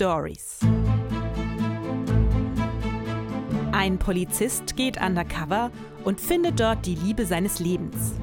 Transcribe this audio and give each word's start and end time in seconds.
Stories. 0.00 0.60
Ein 3.70 3.98
Polizist 3.98 4.74
geht 4.74 4.98
undercover 4.98 5.70
und 6.04 6.22
findet 6.22 6.58
dort 6.58 6.86
die 6.86 6.94
Liebe 6.94 7.26
seines 7.26 7.58
Lebens. 7.58 8.14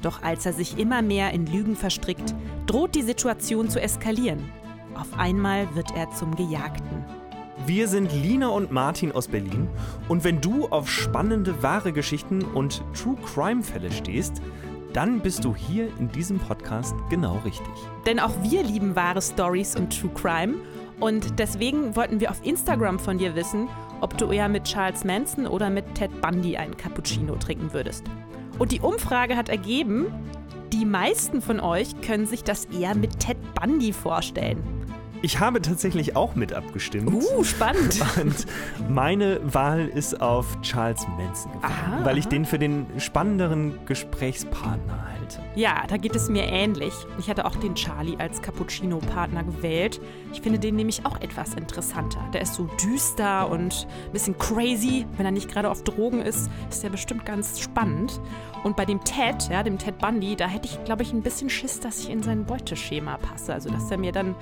Doch 0.00 0.22
als 0.22 0.46
er 0.46 0.52
sich 0.52 0.78
immer 0.78 1.02
mehr 1.02 1.32
in 1.32 1.46
Lügen 1.46 1.74
verstrickt, 1.74 2.36
droht 2.66 2.94
die 2.94 3.02
Situation 3.02 3.68
zu 3.68 3.80
eskalieren. 3.80 4.48
Auf 4.94 5.18
einmal 5.18 5.66
wird 5.74 5.96
er 5.96 6.08
zum 6.12 6.36
Gejagten. 6.36 7.04
Wir 7.66 7.88
sind 7.88 8.12
Lina 8.12 8.46
und 8.46 8.70
Martin 8.70 9.10
aus 9.10 9.26
Berlin 9.26 9.66
und 10.08 10.22
wenn 10.22 10.40
du 10.40 10.68
auf 10.68 10.88
spannende, 10.88 11.64
wahre 11.64 11.92
Geschichten 11.92 12.42
und 12.44 12.80
True 12.94 13.16
Crime 13.26 13.64
Fälle 13.64 13.90
stehst, 13.90 14.40
dann 14.92 15.18
bist 15.18 15.44
du 15.44 15.56
hier 15.56 15.88
in 15.98 16.08
diesem 16.12 16.38
Podcast 16.38 16.94
genau 17.10 17.40
richtig. 17.44 17.74
Denn 18.06 18.20
auch 18.20 18.30
wir 18.42 18.62
lieben 18.62 18.94
wahre 18.94 19.20
Stories 19.20 19.74
und 19.74 19.98
True 19.98 20.12
Crime 20.14 20.54
und 21.00 21.38
deswegen 21.38 21.96
wollten 21.96 22.20
wir 22.20 22.30
auf 22.30 22.44
Instagram 22.44 22.98
von 22.98 23.18
dir 23.18 23.34
wissen, 23.34 23.68
ob 24.00 24.16
du 24.18 24.30
eher 24.30 24.48
mit 24.48 24.64
Charles 24.64 25.04
Manson 25.04 25.46
oder 25.46 25.70
mit 25.70 25.94
Ted 25.94 26.20
Bundy 26.20 26.56
einen 26.56 26.76
Cappuccino 26.76 27.36
trinken 27.36 27.72
würdest. 27.72 28.04
Und 28.58 28.72
die 28.72 28.80
Umfrage 28.80 29.36
hat 29.36 29.48
ergeben, 29.48 30.06
die 30.72 30.84
meisten 30.84 31.40
von 31.40 31.60
euch 31.60 32.00
können 32.00 32.26
sich 32.26 32.44
das 32.44 32.66
eher 32.66 32.94
mit 32.94 33.20
Ted 33.20 33.36
Bundy 33.54 33.92
vorstellen. 33.92 34.73
Ich 35.24 35.40
habe 35.40 35.62
tatsächlich 35.62 36.16
auch 36.16 36.34
mit 36.34 36.52
abgestimmt. 36.52 37.10
Uh, 37.10 37.42
spannend. 37.44 37.98
Und 38.22 38.44
meine 38.90 39.40
Wahl 39.42 39.88
ist 39.88 40.20
auf 40.20 40.60
Charles 40.60 41.00
Manson 41.16 41.50
gefallen, 41.52 41.94
Aha, 41.94 42.04
weil 42.04 42.18
ich 42.18 42.28
den 42.28 42.44
für 42.44 42.58
den 42.58 42.84
spannenderen 42.98 43.78
Gesprächspartner 43.86 45.08
halte. 45.08 45.38
Ja, 45.54 45.84
da 45.88 45.96
geht 45.96 46.14
es 46.14 46.28
mir 46.28 46.42
ähnlich. 46.42 46.92
Ich 47.18 47.30
hatte 47.30 47.46
auch 47.46 47.56
den 47.56 47.74
Charlie 47.74 48.18
als 48.18 48.42
Cappuccino-Partner 48.42 49.44
gewählt. 49.44 49.98
Ich 50.34 50.42
finde 50.42 50.58
den 50.58 50.76
nämlich 50.76 51.06
auch 51.06 51.18
etwas 51.22 51.54
interessanter. 51.54 52.20
Der 52.34 52.42
ist 52.42 52.52
so 52.52 52.68
düster 52.84 53.48
und 53.48 53.86
ein 54.04 54.12
bisschen 54.12 54.36
crazy. 54.36 55.06
Wenn 55.16 55.24
er 55.24 55.32
nicht 55.32 55.50
gerade 55.50 55.70
auf 55.70 55.84
Drogen 55.84 56.20
ist, 56.20 56.50
ist 56.68 56.82
der 56.82 56.90
bestimmt 56.90 57.24
ganz 57.24 57.60
spannend. 57.60 58.20
Und 58.62 58.76
bei 58.76 58.84
dem 58.84 59.02
Ted, 59.04 59.48
ja, 59.50 59.62
dem 59.62 59.78
Ted 59.78 59.96
Bundy, 59.96 60.36
da 60.36 60.48
hätte 60.48 60.68
ich, 60.68 60.84
glaube 60.84 61.02
ich, 61.02 61.14
ein 61.14 61.22
bisschen 61.22 61.48
Schiss, 61.48 61.80
dass 61.80 62.00
ich 62.00 62.10
in 62.10 62.22
sein 62.22 62.44
Beuteschema 62.44 63.16
passe. 63.16 63.54
Also, 63.54 63.70
dass 63.70 63.90
er 63.90 63.96
mir 63.96 64.12
dann 64.12 64.34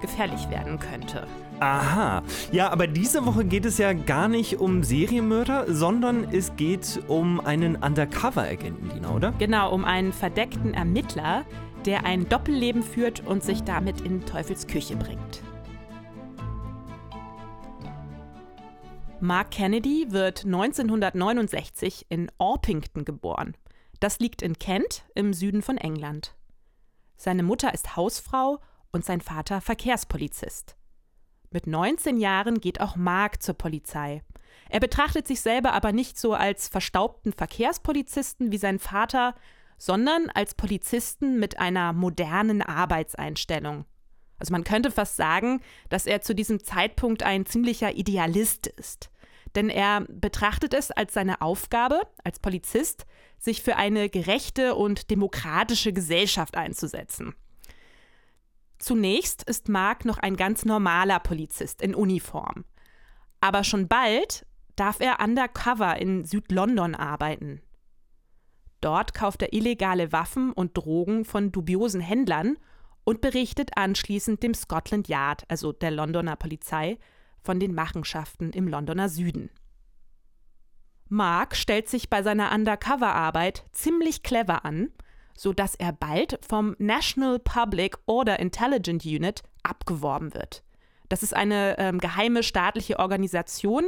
gefährlich 0.00 0.48
werden 0.50 0.78
könnte. 0.78 1.26
Aha. 1.60 2.22
Ja, 2.52 2.70
aber 2.70 2.86
diese 2.86 3.26
Woche 3.26 3.44
geht 3.44 3.66
es 3.66 3.78
ja 3.78 3.92
gar 3.92 4.28
nicht 4.28 4.60
um 4.60 4.84
Serienmörder, 4.84 5.64
sondern 5.72 6.24
es 6.32 6.54
geht 6.56 7.00
um 7.08 7.40
einen 7.40 7.76
Undercover-Agenten, 7.76 8.90
Dina, 8.90 9.14
oder? 9.14 9.32
Genau, 9.38 9.72
um 9.72 9.84
einen 9.84 10.12
verdeckten 10.12 10.74
Ermittler, 10.74 11.44
der 11.84 12.04
ein 12.04 12.28
Doppelleben 12.28 12.82
führt 12.82 13.26
und 13.26 13.42
sich 13.42 13.62
damit 13.62 14.00
in 14.02 14.24
Teufels 14.24 14.66
Küche 14.66 14.96
bringt. 14.96 15.42
Mark 19.20 19.50
Kennedy 19.50 20.06
wird 20.10 20.44
1969 20.44 22.06
in 22.08 22.30
Orpington 22.38 23.04
geboren. 23.04 23.56
Das 23.98 24.20
liegt 24.20 24.42
in 24.42 24.60
Kent 24.60 25.02
im 25.16 25.32
Süden 25.32 25.60
von 25.60 25.76
England. 25.76 26.36
Seine 27.16 27.42
Mutter 27.42 27.74
ist 27.74 27.96
Hausfrau 27.96 28.60
und 28.92 29.04
sein 29.04 29.20
Vater 29.20 29.60
Verkehrspolizist. 29.60 30.76
Mit 31.50 31.66
19 31.66 32.18
Jahren 32.18 32.60
geht 32.60 32.80
auch 32.80 32.96
Mark 32.96 33.42
zur 33.42 33.54
Polizei. 33.54 34.22
Er 34.68 34.80
betrachtet 34.80 35.26
sich 35.26 35.40
selber 35.40 35.72
aber 35.72 35.92
nicht 35.92 36.18
so 36.18 36.34
als 36.34 36.68
verstaubten 36.68 37.32
Verkehrspolizisten 37.32 38.52
wie 38.52 38.58
sein 38.58 38.78
Vater, 38.78 39.34
sondern 39.78 40.28
als 40.30 40.54
Polizisten 40.54 41.38
mit 41.38 41.58
einer 41.58 41.92
modernen 41.92 42.62
Arbeitseinstellung. 42.62 43.86
Also 44.38 44.52
man 44.52 44.64
könnte 44.64 44.90
fast 44.90 45.16
sagen, 45.16 45.60
dass 45.88 46.06
er 46.06 46.20
zu 46.20 46.34
diesem 46.34 46.62
Zeitpunkt 46.62 47.22
ein 47.22 47.46
ziemlicher 47.46 47.94
Idealist 47.94 48.66
ist. 48.66 49.10
Denn 49.54 49.70
er 49.70 50.02
betrachtet 50.08 50.74
es 50.74 50.90
als 50.90 51.14
seine 51.14 51.40
Aufgabe, 51.40 52.02
als 52.22 52.38
Polizist, 52.38 53.06
sich 53.38 53.62
für 53.62 53.76
eine 53.76 54.10
gerechte 54.10 54.74
und 54.74 55.10
demokratische 55.10 55.92
Gesellschaft 55.92 56.56
einzusetzen. 56.56 57.34
Zunächst 58.78 59.42
ist 59.42 59.68
Mark 59.68 60.04
noch 60.04 60.18
ein 60.18 60.36
ganz 60.36 60.64
normaler 60.64 61.18
Polizist 61.18 61.82
in 61.82 61.94
Uniform. 61.94 62.64
Aber 63.40 63.64
schon 63.64 63.88
bald 63.88 64.46
darf 64.76 65.00
er 65.00 65.20
undercover 65.20 66.00
in 66.00 66.24
Südlondon 66.24 66.94
arbeiten. 66.94 67.60
Dort 68.80 69.14
kauft 69.14 69.42
er 69.42 69.52
illegale 69.52 70.12
Waffen 70.12 70.52
und 70.52 70.76
Drogen 70.76 71.24
von 71.24 71.50
dubiosen 71.50 72.00
Händlern 72.00 72.56
und 73.02 73.20
berichtet 73.20 73.70
anschließend 73.76 74.42
dem 74.42 74.54
Scotland 74.54 75.08
Yard, 75.08 75.44
also 75.48 75.72
der 75.72 75.90
Londoner 75.90 76.36
Polizei, 76.36 76.98
von 77.42 77.58
den 77.58 77.74
Machenschaften 77.74 78.52
im 78.52 78.68
Londoner 78.68 79.08
Süden. 79.08 79.50
Mark 81.08 81.56
stellt 81.56 81.88
sich 81.88 82.10
bei 82.10 82.22
seiner 82.22 82.52
Undercover-Arbeit 82.52 83.64
ziemlich 83.72 84.22
clever 84.22 84.64
an, 84.64 84.92
sodass 85.38 85.76
er 85.76 85.92
bald 85.92 86.38
vom 86.46 86.74
National 86.78 87.38
Public 87.38 87.96
Order 88.06 88.40
Intelligence 88.40 89.06
Unit 89.06 89.42
abgeworben 89.62 90.34
wird. 90.34 90.64
Das 91.08 91.22
ist 91.22 91.34
eine 91.34 91.78
ähm, 91.78 91.98
geheime 91.98 92.42
staatliche 92.42 92.98
Organisation, 92.98 93.84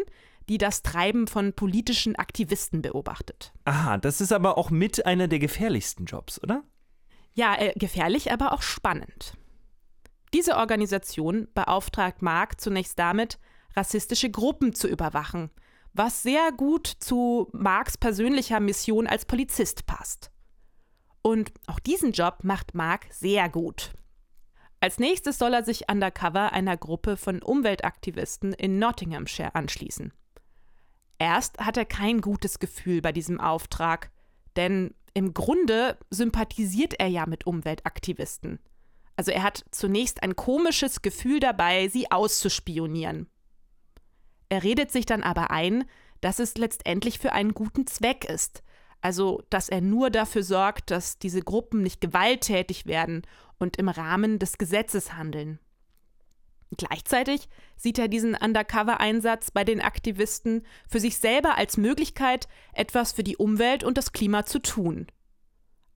die 0.49 0.59
das 0.59 0.83
Treiben 0.83 1.27
von 1.27 1.53
politischen 1.53 2.17
Aktivisten 2.17 2.83
beobachtet. 2.83 3.53
Aha, 3.65 3.99
das 3.99 4.21
ist 4.21 4.33
aber 4.33 4.57
auch 4.57 4.71
mit 4.71 5.05
einer 5.05 5.29
der 5.29 5.39
gefährlichsten 5.41 6.07
Jobs, 6.07 6.43
oder? 6.43 6.63
Ja, 7.35 7.57
äh, 7.57 7.73
gefährlich, 7.77 8.33
aber 8.33 8.53
auch 8.53 8.63
spannend. 8.63 9.35
Diese 10.33 10.57
Organisation 10.57 11.49
beauftragt 11.55 12.23
Mark 12.23 12.61
zunächst 12.61 12.99
damit, 12.99 13.39
rassistische 13.75 14.31
Gruppen 14.31 14.73
zu 14.75 14.87
überwachen, 14.89 15.51
was 15.93 16.23
sehr 16.23 16.53
gut 16.53 16.87
zu 16.87 17.49
Marks 17.53 17.99
persönlicher 17.99 18.61
Mission 18.61 19.09
als 19.09 19.25
Polizist 19.25 19.87
passt. 19.87 20.31
Und 21.23 21.53
auch 21.67 21.79
diesen 21.79 22.13
Job 22.13 22.39
macht 22.43 22.75
Mark 22.75 23.07
sehr 23.11 23.49
gut. 23.49 23.93
Als 24.81 24.99
nächstes 24.99 25.39
soll 25.39 25.53
er 25.53 25.65
sich 25.65 25.91
undercover 25.91 26.53
einer 26.53 26.77
Gruppe 26.77 27.19
von 27.19 27.43
Umweltaktivisten 27.43 28.55
in 28.55 28.79
Nottinghamshire 28.79 29.55
anschließen. 29.55 30.13
Erst 31.19 31.59
hat 31.59 31.77
er 31.77 31.85
kein 31.85 32.23
gutes 32.23 32.59
Gefühl 32.59 33.03
bei 33.03 33.13
diesem 33.13 33.39
Auftrag, 33.39 34.11
denn 34.57 34.95
im 35.13 35.35
Grunde 35.35 35.99
sympathisiert 36.09 36.95
er 36.99 37.09
ja 37.09 37.27
mit 37.27 37.47
Umweltaktivisten. 37.47 38.59
Also 39.17 39.33
er 39.33 39.43
hat 39.43 39.65
zunächst 39.71 40.23
ein 40.23 40.35
komisches 40.35 41.03
Gefühl 41.03 41.41
dabei, 41.41 41.89
sie 41.89 42.11
auszuspionieren. 42.11 43.29
Er 44.49 44.63
redet 44.63 44.91
sich 44.91 45.05
dann 45.05 45.23
aber 45.23 45.51
ein, 45.51 45.85
dass 46.23 46.39
es 46.39 46.57
letztendlich 46.57 47.19
für 47.19 47.33
einen 47.33 47.53
guten 47.53 47.87
Zweck 47.87 48.25
ist. 48.25 48.63
Also, 49.01 49.43
dass 49.51 49.69
er 49.69 49.81
nur 49.81 50.11
dafür 50.11 50.43
sorgt, 50.43 50.91
dass 50.91 51.19
diese 51.19 51.41
Gruppen 51.41 51.83
nicht 51.83 52.01
gewalttätig 52.01 52.87
werden 52.87 53.23
und 53.59 53.77
im 53.77 53.89
Rahmen 53.89 54.39
des 54.39 54.59
Gesetzes 54.59 55.15
handeln. 55.15 55.59
Gleichzeitig 56.77 57.49
sieht 57.77 57.99
er 57.99 58.09
diesen 58.09 58.37
Undercover-Einsatz 58.37 59.51
bei 59.51 59.65
den 59.65 59.81
Aktivisten 59.81 60.65
für 60.89 61.01
sich 61.01 61.19
selber 61.19 61.57
als 61.57 61.77
Möglichkeit, 61.77 62.47
etwas 62.73 63.13
für 63.13 63.25
die 63.25 63.37
Umwelt 63.37 63.83
und 63.83 63.99
das 63.99 64.13
Klima 64.13 64.47
zu 64.47 64.61
tun. 64.61 65.07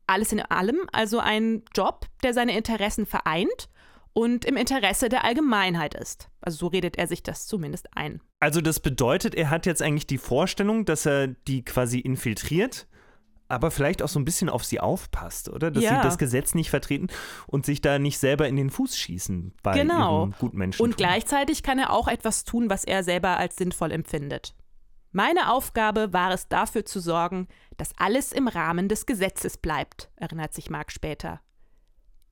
Alles 0.06 0.32
in 0.32 0.40
allem 0.40 0.80
also 0.92 1.18
ein 1.20 1.62
Job, 1.74 2.06
der 2.22 2.34
seine 2.34 2.56
Interessen 2.56 3.06
vereint 3.06 3.68
und 4.12 4.44
im 4.44 4.56
Interesse 4.56 5.08
der 5.08 5.24
Allgemeinheit 5.24 5.94
ist. 5.94 6.28
Also 6.40 6.58
so 6.58 6.66
redet 6.66 6.96
er 6.96 7.06
sich 7.06 7.22
das 7.22 7.46
zumindest 7.46 7.88
ein. 7.96 8.20
Also 8.40 8.60
das 8.60 8.80
bedeutet, 8.80 9.34
er 9.34 9.50
hat 9.50 9.66
jetzt 9.66 9.80
eigentlich 9.80 10.06
die 10.06 10.18
Vorstellung, 10.18 10.84
dass 10.84 11.06
er 11.06 11.28
die 11.28 11.64
quasi 11.64 12.00
infiltriert, 12.00 12.86
aber 13.48 13.70
vielleicht 13.70 14.02
auch 14.02 14.08
so 14.08 14.18
ein 14.18 14.24
bisschen 14.24 14.48
auf 14.48 14.64
sie 14.64 14.80
aufpasst, 14.80 15.48
oder? 15.48 15.70
Dass 15.70 15.82
Ja. 15.84 15.96
sie 15.96 16.02
das 16.02 16.18
Gesetz 16.18 16.54
nicht 16.54 16.70
vertreten 16.70 17.08
und 17.46 17.66
sich 17.66 17.80
da 17.80 17.98
nicht 17.98 18.18
selber 18.18 18.48
in 18.48 18.56
den 18.56 18.70
Fuß 18.70 18.96
schießen 18.96 19.54
bei 19.62 19.72
Genau. 19.78 20.20
ihrem 20.22 20.32
Gutmenschen. 20.38 20.82
Und 20.84 20.96
gleichzeitig 20.96 21.62
kann 21.62 21.78
er 21.78 21.90
auch 21.92 22.08
etwas 22.08 22.44
tun, 22.44 22.70
was 22.70 22.84
er 22.84 23.04
selber 23.04 23.36
als 23.36 23.56
sinnvoll 23.56 23.92
empfindet. 23.92 24.54
Meine 25.12 25.52
Aufgabe 25.52 26.12
war 26.12 26.32
es 26.32 26.48
dafür 26.48 26.84
zu 26.84 26.98
sorgen, 27.00 27.46
dass 27.76 27.92
alles 27.98 28.32
im 28.32 28.48
Rahmen 28.48 28.88
des 28.88 29.06
Gesetzes 29.06 29.58
bleibt, 29.58 30.10
erinnert 30.16 30.52
sich 30.54 30.70
Mark 30.70 30.90
später. 30.90 31.40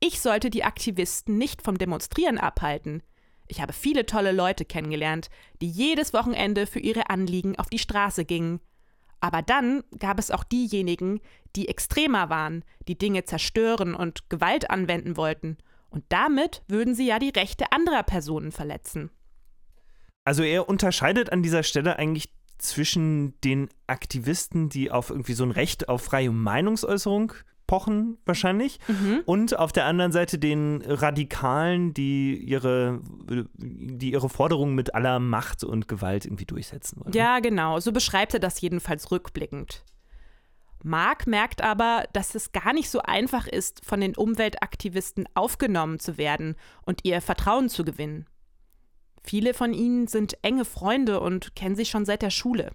Ich 0.01 0.21
sollte 0.21 0.51
die 0.51 0.65
Aktivisten 0.65 1.39
nicht 1.39 1.63
vom 1.63 1.79
Demonstrieren 1.79 2.39
abhalten. 2.39 3.05
Ich 3.47 3.61
habe 3.61 3.73
viele 3.73 4.05
tolle 4.07 4.33
Leute 4.33 4.65
kennengelernt, 4.65 5.31
die 5.61 5.69
jedes 5.69 6.13
Wochenende 6.13 6.67
für 6.67 6.81
ihre 6.81 7.09
Anliegen 7.11 7.57
auf 7.57 7.69
die 7.69 7.79
Straße 7.79 8.25
gingen. 8.25 8.61
Aber 9.23 9.41
dann 9.41 9.85
gab 10.01 10.19
es 10.19 10.33
auch 10.33 10.43
diejenigen, 10.43 11.21
die 11.55 11.69
extremer 11.69 12.29
waren, 12.29 12.65
die 12.89 12.99
Dinge 12.99 13.25
zerstören 13.25 13.95
und 13.95 14.29
Gewalt 14.29 14.69
anwenden 14.69 15.17
wollten. 15.17 15.59
Und 15.91 16.05
damit 16.09 16.65
würden 16.67 16.97
sie 16.97 17.07
ja 17.07 17.21
die 17.21 17.29
Rechte 17.29 17.71
anderer 17.71 18.03
Personen 18.03 18.51
verletzen. 18.51 19.11
Also 20.25 20.43
er 20.43 20.69
unterscheidet 20.69 21.31
an 21.31 21.41
dieser 21.41 21.63
Stelle 21.63 22.01
eigentlich 22.01 22.33
zwischen 22.59 23.41
den 23.43 23.69
Aktivisten, 23.87 24.69
die 24.69 24.91
auf 24.91 25.11
irgendwie 25.11 25.35
so 25.35 25.45
ein 25.45 25.53
Recht 25.53 25.89
auf 25.89 26.03
freie 26.03 26.33
Meinungsäußerung 26.33 27.33
ausgesprochen 27.73 28.19
wahrscheinlich. 28.25 28.79
Mhm. 28.89 29.23
Und 29.25 29.59
auf 29.59 29.73
der 29.73 29.87
anderen 29.87 30.13
Seite 30.13 30.39
den 30.39 30.83
Radikalen, 30.87 31.95
die 31.95 32.37
ihre, 32.37 33.01
die 33.57 34.13
ihre 34.13 34.29
Forderungen 34.29 34.75
mit 34.75 34.95
aller 34.95 35.19
Macht 35.19 35.65
und 35.65 35.89
Gewalt 35.89 36.25
irgendwie 36.25 36.45
durchsetzen 36.45 37.01
wollen. 37.01 37.15
Ja, 37.15 37.41
genau. 37.41 37.81
So 37.81 37.93
beschreibt 37.93 38.35
er 38.35 38.41
das 38.41 38.61
jedenfalls 38.61 39.11
rückblickend. 39.11 39.85
Mark 40.85 41.27
merkt 41.29 41.63
aber, 41.63 42.05
dass 42.13 42.35
es 42.35 42.51
gar 42.51 42.73
nicht 42.73 42.91
so 42.91 43.01
einfach 43.01 43.47
ist, 43.47 43.85
von 43.85 44.01
den 44.01 44.17
Umweltaktivisten 44.17 45.29
aufgenommen 45.35 46.01
zu 46.01 46.19
werden 46.19 46.57
und 46.85 47.05
ihr 47.05 47.21
Vertrauen 47.21 47.69
zu 47.69 47.85
gewinnen. 47.85 48.27
Viele 49.23 49.55
von 49.55 49.73
ihnen 49.73 50.09
sind 50.09 50.37
enge 50.43 50.65
Freunde 50.65 51.21
und 51.21 51.55
kennen 51.55 51.77
sich 51.77 51.89
schon 51.89 52.05
seit 52.05 52.23
der 52.23 52.31
Schule. 52.31 52.73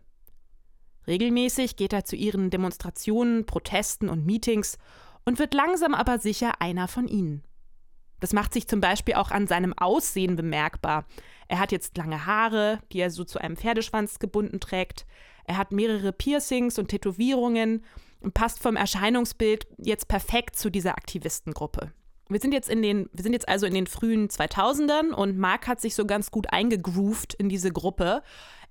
Regelmäßig 1.08 1.76
geht 1.78 1.94
er 1.94 2.06
zu 2.06 2.16
ihren 2.16 2.50
Demonstrationen, 2.50 3.46
Protesten 3.46 4.10
und 4.10 4.26
Meetings 4.26 4.78
und 5.26 5.40
wird 5.40 5.54
langsam 5.54 5.94
aber 5.94 6.20
sicher 6.20 6.62
einer 6.62 6.88
von 6.88 7.08
ihnen. 7.08 7.44
Das 8.20 8.34
macht 8.34 8.54
sich 8.54 8.68
zum 8.68 8.82
Beispiel 8.82 9.14
auch 9.14 9.32
an 9.32 9.48
seinem 9.48 9.74
Aussehen 9.74 10.36
bemerkbar. 10.36 11.06
Er 11.48 11.60
hat 11.60 11.72
jetzt 11.72 11.98
lange 11.98 12.26
Haare, 12.26 12.80
die 12.92 13.00
er 13.00 13.12
so 13.12 13.24
zu 13.24 13.40
einem 13.40 13.56
Pferdeschwanz 13.56 14.20
gebunden 14.20 14.60
trägt. 14.60 15.06
Er 15.46 15.58
hat 15.58 15.72
mehrere 15.72 16.12
Piercings 16.12 16.80
und 16.80 16.90
Tätowierungen 16.90 17.86
und 18.20 18.34
passt 18.34 18.60
vom 18.60 18.76
Erscheinungsbild 18.76 19.68
jetzt 19.78 20.08
perfekt 20.08 20.56
zu 20.56 20.70
dieser 20.70 20.98
Aktivistengruppe. 20.98 21.94
Wir 22.30 22.42
sind 22.42 22.54
jetzt 22.54 22.70
in 22.70 22.82
den, 22.82 23.10
wir 23.14 23.24
sind 23.24 23.34
jetzt 23.34 23.48
also 23.48 23.66
in 23.66 23.74
den 23.74 23.88
frühen 23.88 24.28
2000ern 24.28 25.12
und 25.12 25.38
Mark 25.38 25.68
hat 25.68 25.80
sich 25.80 25.96
so 25.96 26.06
ganz 26.06 26.30
gut 26.32 26.52
eingegroovt 26.52 27.34
in 27.36 27.48
diese 27.48 27.72
Gruppe. 27.72 28.22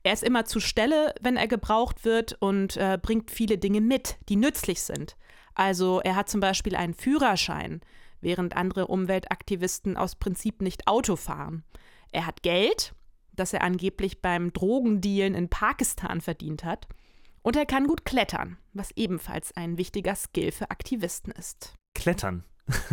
Er 0.07 0.13
ist 0.13 0.23
immer 0.23 0.45
zur 0.45 0.61
Stelle, 0.63 1.13
wenn 1.21 1.37
er 1.37 1.49
gebraucht 1.49 2.05
wird 2.05 2.35
und 2.39 2.77
äh, 2.77 2.97
bringt 2.97 3.33
viele 3.33 3.59
Dinge 3.59 3.81
mit, 3.81 4.19
die 4.29 4.37
nützlich 4.37 4.83
sind. 4.83 5.17
Also 5.57 6.01
er 6.01 6.15
hat 6.15 6.29
zum 6.29 6.39
Beispiel 6.39 6.77
einen 6.77 6.95
Führerschein, 6.95 7.81
während 8.21 8.57
andere 8.57 8.87
Umweltaktivisten 8.87 9.97
aus 9.97 10.15
Prinzip 10.15 10.63
nicht 10.63 10.87
Auto 10.87 11.17
fahren. 11.17 11.65
Er 12.13 12.25
hat 12.25 12.45
Geld, 12.45 12.95
das 13.33 13.53
er 13.53 13.63
angeblich 13.63 14.23
beim 14.23 14.53
Drogendealen 14.53 15.35
in 15.35 15.49
Pakistan 15.49 16.21
verdient 16.21 16.63
hat. 16.63 16.87
Und 17.43 17.57
er 17.57 17.67
kann 17.67 17.89
gut 17.89 18.05
klettern, 18.05 18.59
was 18.75 18.93
ebenfalls 18.93 19.57
ein 19.57 19.77
wichtiger 19.77 20.15
Skill 20.15 20.53
für 20.53 20.71
Aktivisten 20.71 21.33
ist. 21.33 21.75
Klettern. 21.97 22.45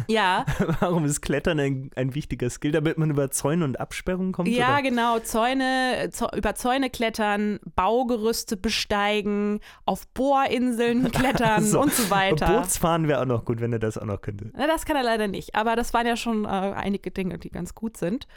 Ja, 0.07 0.45
Warum 0.79 1.05
ist 1.05 1.21
Klettern 1.21 1.59
ein, 1.59 1.89
ein 1.95 2.13
wichtiger 2.13 2.49
Skill, 2.49 2.71
damit 2.71 2.97
man 2.97 3.09
über 3.09 3.31
Zäune 3.31 3.65
und 3.65 3.79
Absperrungen 3.79 4.31
kommt? 4.31 4.47
ja, 4.49 4.73
oder? 4.73 4.81
genau. 4.83 5.19
Zäune, 5.19 6.09
Zäu- 6.11 6.35
über 6.35 6.53
Zäune 6.55 6.89
klettern, 6.89 7.59
Baugerüste 7.75 8.55
besteigen, 8.57 9.59
auf 9.85 10.07
Bohrinseln 10.09 11.11
klettern 11.11 11.63
So. 11.63 11.81
und 11.81 11.93
so 11.93 12.09
weiter. 12.09 12.59
Bootsfahren 12.59 13.07
wäre 13.07 13.21
auch 13.21 13.25
noch 13.25 13.45
gut, 13.45 13.61
wenn 13.61 13.73
er 13.73 13.79
das 13.79 13.97
auch 13.97 14.05
noch 14.05 14.21
könnte. 14.21 14.51
Na, 14.55 14.67
das 14.67 14.85
kann 14.85 14.95
er 14.95 15.03
leider 15.03 15.27
nicht. 15.27 15.55
Aber 15.55 15.75
das 15.75 15.93
waren 15.93 16.05
ja 16.05 16.17
schon 16.17 16.45
äh, 16.45 16.47
einige 16.47 17.11
Dinge, 17.11 17.39
die 17.39 17.49
ganz 17.49 17.73
gut 17.73 17.97
sind. 17.97 18.27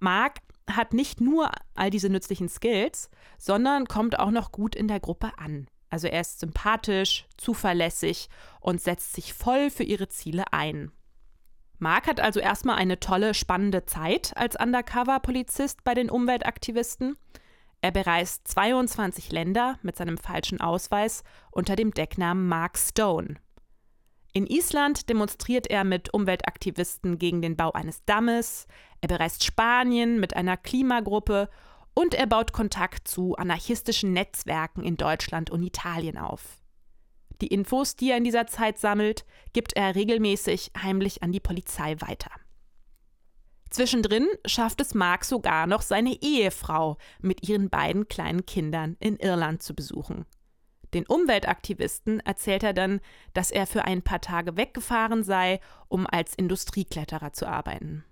Mark 0.00 0.38
hat 0.70 0.92
nicht 0.94 1.20
nur 1.20 1.50
all 1.74 1.90
diese 1.90 2.08
nützlichen 2.08 2.48
Skills, 2.48 3.10
sondern 3.38 3.86
kommt 3.86 4.18
auch 4.18 4.30
noch 4.30 4.50
gut 4.50 4.74
in 4.74 4.88
der 4.88 5.00
Gruppe 5.00 5.30
an. 5.36 5.66
Also 5.90 6.08
er 6.08 6.20
ist 6.20 6.40
sympathisch, 6.40 7.26
zuverlässig 7.36 8.28
und 8.60 8.80
setzt 8.80 9.12
sich 9.12 9.32
voll 9.32 9.70
für 9.70 9.84
ihre 9.84 10.08
Ziele 10.08 10.44
ein. 10.52 10.90
Mark 11.78 12.06
hat 12.06 12.20
also 12.20 12.40
erstmal 12.40 12.76
eine 12.76 13.00
tolle, 13.00 13.34
spannende 13.34 13.84
Zeit 13.84 14.32
als 14.36 14.56
Undercover-Polizist 14.58 15.84
bei 15.84 15.94
den 15.94 16.10
Umweltaktivisten. 16.10 17.16
Er 17.82 17.90
bereist 17.90 18.48
22 18.48 19.30
Länder 19.30 19.78
mit 19.82 19.96
seinem 19.96 20.16
falschen 20.16 20.60
Ausweis 20.60 21.22
unter 21.50 21.76
dem 21.76 21.92
Decknamen 21.92 22.48
Mark 22.48 22.78
Stone. 22.78 23.36
In 24.32 24.46
Island 24.46 25.08
demonstriert 25.08 25.66
er 25.68 25.84
mit 25.84 26.12
Umweltaktivisten 26.12 27.18
gegen 27.18 27.42
den 27.42 27.56
Bau 27.56 27.72
eines 27.72 28.04
Dammes, 28.04 28.66
er 29.00 29.08
bereist 29.08 29.44
Spanien 29.44 30.18
mit 30.18 30.34
einer 30.34 30.56
Klimagruppe 30.56 31.48
und 31.98 32.14
er 32.14 32.26
baut 32.26 32.52
Kontakt 32.52 33.08
zu 33.08 33.36
anarchistischen 33.36 34.12
Netzwerken 34.12 34.84
in 34.84 34.98
Deutschland 34.98 35.50
und 35.50 35.62
Italien 35.62 36.18
auf. 36.18 36.58
Die 37.40 37.46
Infos, 37.46 37.96
die 37.96 38.10
er 38.10 38.18
in 38.18 38.24
dieser 38.24 38.46
Zeit 38.46 38.78
sammelt, 38.78 39.24
gibt 39.54 39.72
er 39.72 39.94
regelmäßig 39.94 40.72
heimlich 40.80 41.22
an 41.22 41.32
die 41.32 41.40
Polizei 41.40 41.96
weiter. 42.00 42.30
Zwischendrin 43.70 44.26
schafft 44.44 44.80
es 44.82 44.94
Mark 44.94 45.24
sogar 45.24 45.66
noch, 45.66 45.82
seine 45.82 46.22
Ehefrau 46.22 46.98
mit 47.20 47.48
ihren 47.48 47.70
beiden 47.70 48.08
kleinen 48.08 48.44
Kindern 48.44 48.96
in 49.00 49.16
Irland 49.16 49.62
zu 49.62 49.74
besuchen. 49.74 50.26
Den 50.92 51.06
Umweltaktivisten 51.06 52.20
erzählt 52.20 52.62
er 52.62 52.74
dann, 52.74 53.00
dass 53.32 53.50
er 53.50 53.66
für 53.66 53.84
ein 53.84 54.02
paar 54.02 54.20
Tage 54.20 54.56
weggefahren 54.56 55.24
sei, 55.24 55.60
um 55.88 56.06
als 56.06 56.34
Industriekletterer 56.34 57.32
zu 57.32 57.46
arbeiten. 57.46 58.04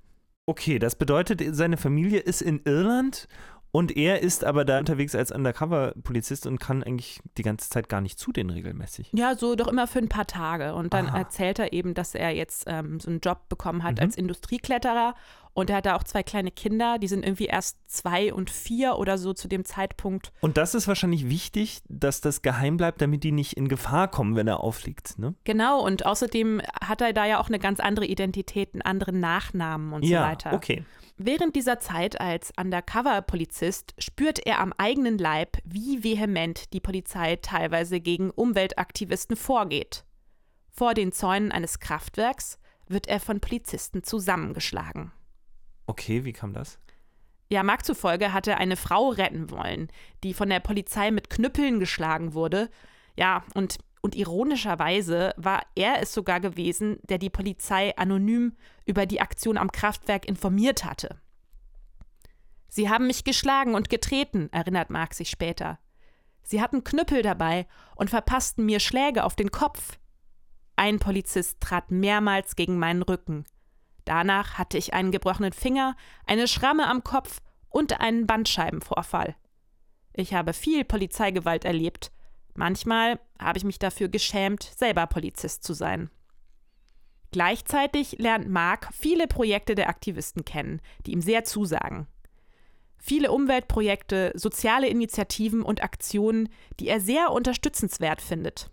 Okay, 0.46 0.78
das 0.78 0.94
bedeutet, 0.94 1.42
seine 1.54 1.78
Familie 1.78 2.20
ist 2.20 2.42
in 2.42 2.60
Irland 2.64 3.28
und 3.74 3.96
er 3.96 4.22
ist 4.22 4.44
aber 4.44 4.64
da 4.64 4.78
unterwegs 4.78 5.16
als 5.16 5.32
Undercover-Polizist 5.32 6.46
und 6.46 6.60
kann 6.60 6.84
eigentlich 6.84 7.20
die 7.36 7.42
ganze 7.42 7.68
Zeit 7.68 7.88
gar 7.88 8.00
nicht 8.00 8.20
zu 8.20 8.30
denen 8.30 8.50
regelmäßig. 8.50 9.10
Ja, 9.12 9.34
so 9.34 9.56
doch 9.56 9.66
immer 9.66 9.88
für 9.88 9.98
ein 9.98 10.08
paar 10.08 10.28
Tage. 10.28 10.74
Und 10.76 10.94
dann 10.94 11.08
Aha. 11.08 11.18
erzählt 11.18 11.58
er 11.58 11.72
eben, 11.72 11.92
dass 11.92 12.14
er 12.14 12.30
jetzt 12.30 12.66
ähm, 12.68 13.00
so 13.00 13.10
einen 13.10 13.18
Job 13.18 13.48
bekommen 13.48 13.82
hat 13.82 13.96
Mhm. 13.96 14.00
als 14.02 14.16
Industriekletterer. 14.16 15.16
Und 15.54 15.70
er 15.70 15.76
hat 15.78 15.86
da 15.86 15.96
auch 15.96 16.04
zwei 16.04 16.22
kleine 16.22 16.52
Kinder, 16.52 16.98
die 17.00 17.08
sind 17.08 17.24
irgendwie 17.24 17.46
erst 17.46 17.76
zwei 17.90 18.32
und 18.32 18.48
vier 18.48 18.96
oder 18.96 19.18
so 19.18 19.32
zu 19.32 19.48
dem 19.48 19.64
Zeitpunkt. 19.64 20.32
Und 20.40 20.56
das 20.56 20.76
ist 20.76 20.86
wahrscheinlich 20.86 21.28
wichtig, 21.28 21.82
dass 21.88 22.20
das 22.20 22.42
geheim 22.42 22.76
bleibt, 22.76 23.00
damit 23.00 23.24
die 23.24 23.32
nicht 23.32 23.54
in 23.56 23.66
Gefahr 23.66 24.06
kommen, 24.08 24.36
wenn 24.36 24.46
er 24.46 24.60
auffliegt, 24.60 25.18
ne? 25.18 25.34
Genau, 25.42 25.80
und 25.84 26.06
außerdem 26.06 26.60
hat 26.80 27.00
er 27.00 27.12
da 27.12 27.24
ja 27.24 27.40
auch 27.40 27.48
eine 27.48 27.58
ganz 27.58 27.80
andere 27.80 28.06
Identität, 28.06 28.70
einen 28.72 28.82
anderen 28.82 29.18
Nachnamen 29.18 29.92
und 29.92 30.04
ja, 30.04 30.22
so 30.22 30.26
weiter. 30.28 30.52
okay. 30.54 30.84
Während 31.16 31.54
dieser 31.54 31.78
Zeit 31.78 32.20
als 32.20 32.52
Undercover-Polizist 32.58 33.94
spürt 33.98 34.44
er 34.44 34.58
am 34.58 34.72
eigenen 34.76 35.16
Leib, 35.16 35.58
wie 35.64 36.02
vehement 36.02 36.72
die 36.72 36.80
Polizei 36.80 37.36
teilweise 37.36 38.00
gegen 38.00 38.30
Umweltaktivisten 38.30 39.36
vorgeht. 39.36 40.04
Vor 40.70 40.94
den 40.94 41.12
Zäunen 41.12 41.52
eines 41.52 41.78
Kraftwerks 41.78 42.58
wird 42.88 43.06
er 43.06 43.20
von 43.20 43.38
Polizisten 43.40 44.02
zusammengeschlagen. 44.02 45.12
Okay, 45.86 46.24
wie 46.24 46.32
kam 46.32 46.52
das? 46.52 46.80
Ja, 47.48 47.62
Mark 47.62 47.84
zufolge 47.84 48.32
hat 48.32 48.48
er 48.48 48.58
eine 48.58 48.76
Frau 48.76 49.10
retten 49.10 49.50
wollen, 49.50 49.88
die 50.24 50.34
von 50.34 50.48
der 50.48 50.60
Polizei 50.60 51.12
mit 51.12 51.30
Knüppeln 51.30 51.78
geschlagen 51.78 52.34
wurde. 52.34 52.70
Ja, 53.16 53.44
und, 53.54 53.78
und 54.04 54.14
ironischerweise 54.14 55.32
war 55.38 55.62
er 55.74 56.02
es 56.02 56.12
sogar 56.12 56.38
gewesen, 56.38 56.98
der 57.04 57.16
die 57.16 57.30
Polizei 57.30 57.96
anonym 57.96 58.54
über 58.84 59.06
die 59.06 59.22
Aktion 59.22 59.56
am 59.56 59.72
Kraftwerk 59.72 60.26
informiert 60.28 60.84
hatte. 60.84 61.22
Sie 62.68 62.90
haben 62.90 63.06
mich 63.06 63.24
geschlagen 63.24 63.74
und 63.74 63.88
getreten, 63.88 64.50
erinnert 64.52 64.90
Mark 64.90 65.14
sich 65.14 65.30
später. 65.30 65.78
Sie 66.42 66.60
hatten 66.60 66.84
Knüppel 66.84 67.22
dabei 67.22 67.66
und 67.96 68.10
verpassten 68.10 68.66
mir 68.66 68.78
Schläge 68.78 69.24
auf 69.24 69.36
den 69.36 69.50
Kopf. 69.50 69.98
Ein 70.76 70.98
Polizist 70.98 71.62
trat 71.62 71.90
mehrmals 71.90 72.56
gegen 72.56 72.78
meinen 72.78 73.00
Rücken. 73.00 73.46
Danach 74.04 74.58
hatte 74.58 74.76
ich 74.76 74.92
einen 74.92 75.12
gebrochenen 75.12 75.54
Finger, 75.54 75.96
eine 76.26 76.46
Schramme 76.46 76.88
am 76.88 77.04
Kopf 77.04 77.40
und 77.70 77.98
einen 78.00 78.26
Bandscheibenvorfall. 78.26 79.34
Ich 80.12 80.34
habe 80.34 80.52
viel 80.52 80.84
Polizeigewalt 80.84 81.64
erlebt. 81.64 82.12
Manchmal 82.54 83.18
habe 83.38 83.58
ich 83.58 83.64
mich 83.64 83.78
dafür 83.78 84.08
geschämt, 84.08 84.62
selber 84.76 85.06
Polizist 85.06 85.64
zu 85.64 85.74
sein. 85.74 86.10
Gleichzeitig 87.32 88.16
lernt 88.18 88.48
Mark 88.48 88.90
viele 88.92 89.26
Projekte 89.26 89.74
der 89.74 89.88
Aktivisten 89.88 90.44
kennen, 90.44 90.80
die 91.04 91.12
ihm 91.12 91.20
sehr 91.20 91.42
zusagen. 91.44 92.06
Viele 92.96 93.32
Umweltprojekte, 93.32 94.32
soziale 94.34 94.88
Initiativen 94.88 95.62
und 95.62 95.82
Aktionen, 95.82 96.48
die 96.78 96.88
er 96.88 97.00
sehr 97.00 97.32
unterstützenswert 97.32 98.22
findet. 98.22 98.70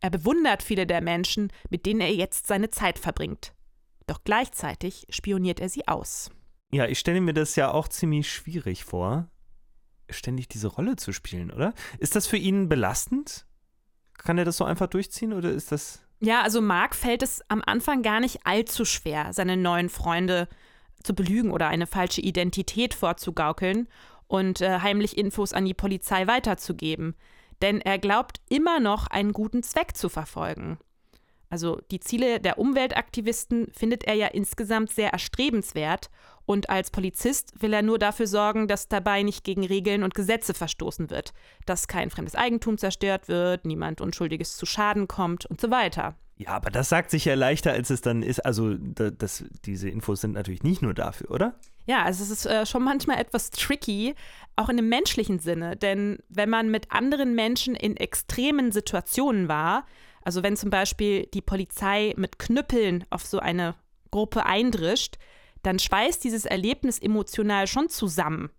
Er 0.00 0.10
bewundert 0.10 0.62
viele 0.62 0.86
der 0.86 1.00
Menschen, 1.00 1.52
mit 1.70 1.86
denen 1.86 2.00
er 2.00 2.14
jetzt 2.14 2.46
seine 2.46 2.70
Zeit 2.70 2.98
verbringt. 2.98 3.52
Doch 4.06 4.22
gleichzeitig 4.24 5.06
spioniert 5.10 5.60
er 5.60 5.68
sie 5.68 5.86
aus. 5.88 6.30
Ja, 6.70 6.86
ich 6.86 6.98
stelle 6.98 7.20
mir 7.20 7.34
das 7.34 7.56
ja 7.56 7.72
auch 7.72 7.88
ziemlich 7.88 8.30
schwierig 8.30 8.84
vor, 8.84 9.28
ständig 10.10 10.48
diese 10.48 10.68
Rolle 10.68 10.96
zu 10.96 11.12
spielen, 11.12 11.50
oder? 11.50 11.74
Ist 11.98 12.16
das 12.16 12.26
für 12.26 12.36
ihn 12.36 12.68
belastend? 12.68 13.46
Kann 14.16 14.38
er 14.38 14.44
das 14.44 14.56
so 14.56 14.64
einfach 14.64 14.88
durchziehen 14.88 15.32
oder 15.32 15.50
ist 15.50 15.72
das. 15.72 16.02
Ja, 16.20 16.42
also 16.42 16.60
Mark 16.60 16.94
fällt 16.94 17.22
es 17.22 17.42
am 17.48 17.62
Anfang 17.64 18.02
gar 18.02 18.20
nicht 18.20 18.40
allzu 18.44 18.84
schwer, 18.84 19.32
seine 19.32 19.56
neuen 19.56 19.88
Freunde 19.88 20.48
zu 21.02 21.14
belügen 21.14 21.52
oder 21.52 21.68
eine 21.68 21.86
falsche 21.86 22.20
Identität 22.20 22.94
vorzugaukeln 22.94 23.88
und 24.26 24.60
äh, 24.60 24.80
heimlich 24.80 25.16
Infos 25.16 25.52
an 25.52 25.64
die 25.64 25.74
Polizei 25.74 26.26
weiterzugeben. 26.26 27.14
Denn 27.62 27.80
er 27.80 27.98
glaubt 27.98 28.40
immer 28.48 28.80
noch 28.80 29.06
einen 29.06 29.32
guten 29.32 29.62
Zweck 29.62 29.96
zu 29.96 30.08
verfolgen. 30.08 30.78
Also 31.50 31.80
die 31.90 32.00
Ziele 32.00 32.40
der 32.40 32.58
Umweltaktivisten 32.58 33.68
findet 33.72 34.04
er 34.04 34.14
ja 34.14 34.26
insgesamt 34.26 34.90
sehr 34.90 35.10
erstrebenswert 35.12 36.10
und 36.48 36.70
als 36.70 36.90
Polizist 36.90 37.52
will 37.60 37.74
er 37.74 37.82
nur 37.82 37.98
dafür 37.98 38.26
sorgen, 38.26 38.68
dass 38.68 38.88
dabei 38.88 39.22
nicht 39.22 39.44
gegen 39.44 39.66
Regeln 39.66 40.02
und 40.02 40.14
Gesetze 40.14 40.54
verstoßen 40.54 41.10
wird, 41.10 41.34
dass 41.66 41.88
kein 41.88 42.08
fremdes 42.08 42.34
Eigentum 42.34 42.78
zerstört 42.78 43.28
wird, 43.28 43.66
niemand 43.66 44.00
Unschuldiges 44.00 44.56
zu 44.56 44.64
Schaden 44.64 45.08
kommt 45.08 45.44
und 45.44 45.60
so 45.60 45.70
weiter. 45.70 46.16
Ja, 46.36 46.52
aber 46.52 46.70
das 46.70 46.88
sagt 46.88 47.10
sich 47.10 47.26
ja 47.26 47.34
leichter, 47.34 47.72
als 47.72 47.90
es 47.90 48.00
dann 48.00 48.22
ist. 48.22 48.46
Also, 48.46 48.76
da, 48.78 49.10
das, 49.10 49.44
diese 49.66 49.90
Infos 49.90 50.22
sind 50.22 50.32
natürlich 50.32 50.62
nicht 50.62 50.80
nur 50.80 50.94
dafür, 50.94 51.30
oder? 51.32 51.54
Ja, 51.84 52.04
also 52.04 52.24
es 52.24 52.30
ist 52.30 52.46
äh, 52.46 52.64
schon 52.64 52.82
manchmal 52.82 53.18
etwas 53.18 53.50
tricky, 53.50 54.14
auch 54.56 54.70
in 54.70 54.78
einem 54.78 54.88
menschlichen 54.88 55.40
Sinne. 55.40 55.76
Denn 55.76 56.18
wenn 56.30 56.48
man 56.48 56.70
mit 56.70 56.90
anderen 56.90 57.34
Menschen 57.34 57.74
in 57.74 57.94
extremen 57.98 58.72
Situationen 58.72 59.48
war, 59.48 59.84
also 60.22 60.42
wenn 60.42 60.56
zum 60.56 60.70
Beispiel 60.70 61.26
die 61.26 61.42
Polizei 61.42 62.14
mit 62.16 62.38
Knüppeln 62.38 63.04
auf 63.10 63.26
so 63.26 63.38
eine 63.38 63.74
Gruppe 64.10 64.46
eindrischt, 64.46 65.18
dann 65.62 65.78
schweißt 65.78 66.22
dieses 66.22 66.44
Erlebnis 66.44 66.98
emotional 66.98 67.66
schon 67.66 67.88
zusammen. 67.88 68.50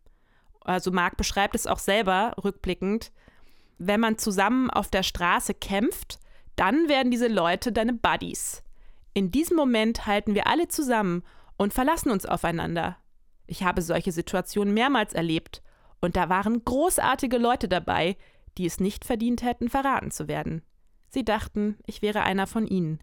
Also 0.61 0.91
Marc 0.91 1.17
beschreibt 1.17 1.55
es 1.55 1.67
auch 1.67 1.79
selber 1.79 2.35
rückblickend. 2.43 3.11
Wenn 3.77 3.99
man 3.99 4.17
zusammen 4.17 4.69
auf 4.69 4.89
der 4.89 5.03
Straße 5.03 5.53
kämpft, 5.53 6.19
dann 6.55 6.89
werden 6.89 7.11
diese 7.11 7.27
Leute 7.27 7.71
deine 7.71 7.93
Buddies. 7.93 8.63
In 9.13 9.31
diesem 9.31 9.55
Moment 9.55 10.05
halten 10.05 10.35
wir 10.35 10.47
alle 10.47 10.67
zusammen 10.67 11.23
und 11.57 11.73
verlassen 11.73 12.11
uns 12.11 12.25
aufeinander. 12.25 12.97
Ich 13.47 13.63
habe 13.63 13.81
solche 13.81 14.11
Situationen 14.11 14.73
mehrmals 14.73 15.13
erlebt 15.13 15.63
und 16.01 16.15
da 16.15 16.29
waren 16.29 16.63
großartige 16.63 17.37
Leute 17.37 17.67
dabei, 17.67 18.17
die 18.57 18.65
es 18.65 18.79
nicht 18.79 19.05
verdient 19.05 19.41
hätten, 19.41 19.69
verraten 19.69 20.11
zu 20.11 20.27
werden. 20.27 20.61
Sie 21.09 21.25
dachten, 21.25 21.77
ich 21.85 22.01
wäre 22.01 22.21
einer 22.21 22.45
von 22.45 22.67
ihnen. 22.67 22.99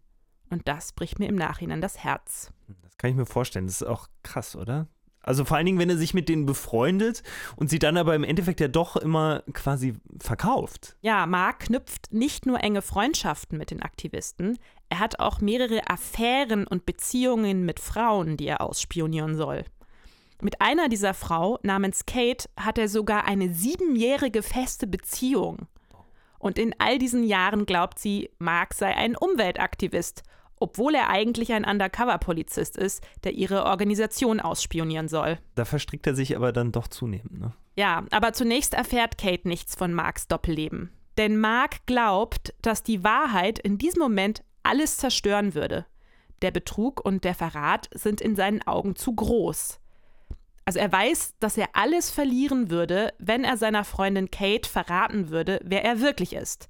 Und 0.50 0.69
das 0.69 0.93
bricht 0.93 1.19
mir 1.19 1.29
im 1.29 1.37
Nachhinein 1.37 1.81
das 1.81 1.99
Herz. 1.99 2.53
Das 2.83 2.97
kann 2.99 3.11
ich 3.11 3.17
mir 3.17 3.26
vorstellen. 3.26 3.67
Das 3.67 3.83
ist 3.83 3.87
auch 3.87 4.09
krass, 4.23 4.57
oder? 4.57 4.87
Also 5.26 5.45
vor 5.45 5.57
allen 5.57 5.67
Dingen, 5.67 5.81
wenn 5.81 5.91
er 5.91 5.99
sich 5.99 6.15
mit 6.15 6.29
denen 6.29 6.47
befreundet 6.47 7.25
und 7.57 7.69
sie 7.69 7.81
dann 7.81 7.97
aber 7.97 8.15
im 8.15 8.23
Endeffekt 8.23 8.61
ja 8.61 8.69
doch 8.69 8.97
immer 8.97 9.43
quasi 9.53 9.95
verkauft. 10.21 10.97
Ja, 11.00 11.26
Mark 11.26 11.61
knüpft 11.61 12.12
nicht 12.12 12.47
nur 12.47 12.62
enge 12.62 12.81
Freundschaften 12.81 13.59
mit 13.59 13.73
den 13.73 13.83
Aktivisten, 13.83 14.57
er 14.88 15.00
hat 15.00 15.19
auch 15.19 15.41
mehrere 15.41 15.91
Affären 15.91 16.65
und 16.65 16.87
Beziehungen 16.87 17.65
mit 17.65 17.81
Frauen, 17.81 18.37
die 18.37 18.47
er 18.47 18.61
ausspionieren 18.61 19.37
soll. 19.37 19.65
Mit 20.41 20.61
einer 20.61 20.88
dieser 20.88 21.12
Frau 21.12 21.59
namens 21.62 22.07
Kate 22.07 22.49
hat 22.57 22.79
er 22.79 22.88
sogar 22.88 23.25
eine 23.25 23.53
siebenjährige 23.53 24.43
feste 24.43 24.87
Beziehung. 24.87 25.67
Und 26.38 26.59
in 26.59 26.75
all 26.79 26.99
diesen 26.99 27.25
Jahren 27.25 27.67
glaubt 27.67 27.99
sie, 27.99 28.31
Mark 28.38 28.75
sei 28.75 28.95
ein 28.95 29.17
Umweltaktivist 29.17 30.23
obwohl 30.59 30.95
er 30.95 31.09
eigentlich 31.11 31.53
ein 31.53 31.65
Undercover-Polizist 31.65 32.77
ist, 32.77 33.03
der 33.25 33.33
ihre 33.33 33.65
Organisation 33.65 34.41
ausspionieren 34.41 35.09
soll. 35.09 35.39
Da 35.55 35.65
verstrickt 35.65 36.07
er 36.07 36.15
sich 36.15 36.37
aber 36.37 36.53
dann 36.53 36.73
doch 36.73 36.89
zunehmend, 36.89 37.39
ne? 37.39 37.53
Ja, 37.77 38.05
aber 38.11 38.33
zunächst 38.33 38.73
erfährt 38.73 39.19
Kate 39.19 39.47
nichts 39.47 39.75
von 39.75 39.93
Marks 39.93 40.29
Doppelleben. 40.29 40.91
Denn 41.19 41.39
Mark 41.39 41.85
glaubt, 41.87 42.55
dass 42.63 42.83
die 42.83 43.05
Wahrheit 43.05 43.59
in 43.59 43.77
diesem 43.77 44.01
Moment 44.01 44.43
alles 44.63 44.97
zerstören 44.97 45.55
würde. 45.55 45.87
Der 46.43 46.51
Betrug 46.51 47.05
und 47.05 47.25
der 47.25 47.35
Verrat 47.35 47.89
sind 47.93 48.21
in 48.21 48.37
seinen 48.37 48.67
Augen 48.67 48.97
zu 48.97 49.15
groß. 49.15 49.79
Also 50.65 50.79
er 50.81 50.91
weiß, 50.91 51.35
dass 51.39 51.57
er 51.57 51.69
alles 51.75 52.11
verlieren 52.11 52.71
würde, 52.71 53.15
wenn 53.19 53.45
er 53.45 53.57
seiner 53.57 53.85
Freundin 53.85 54.31
Kate 54.31 54.69
verraten 54.69 55.31
würde, 55.31 55.61
wer 55.65 55.85
er 55.85 56.01
wirklich 56.01 56.35
ist. 56.35 56.69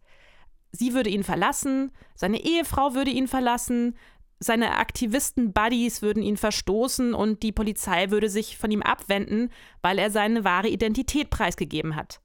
Sie 0.79 0.93
würde 0.93 1.09
ihn 1.09 1.25
verlassen, 1.25 1.91
seine 2.15 2.45
Ehefrau 2.45 2.95
würde 2.95 3.11
ihn 3.11 3.29
verlassen, 3.29 3.97
seine 4.39 4.77
Aktivisten-Buddies 4.77 6.03
würden 6.03 6.23
ihn 6.23 6.37
verstoßen 6.37 7.15
und 7.15 7.43
die 7.43 7.53
Polizei 7.53 8.11
würde 8.11 8.29
sich 8.29 8.59
von 8.59 8.71
ihm 8.71 8.83
abwenden, 8.83 9.51
weil 9.81 9.99
er 9.99 10.11
seine 10.11 10.45
wahre 10.45 10.69
Identität 10.69 11.31
preisgegeben 11.31 11.97
hat. 11.97 12.21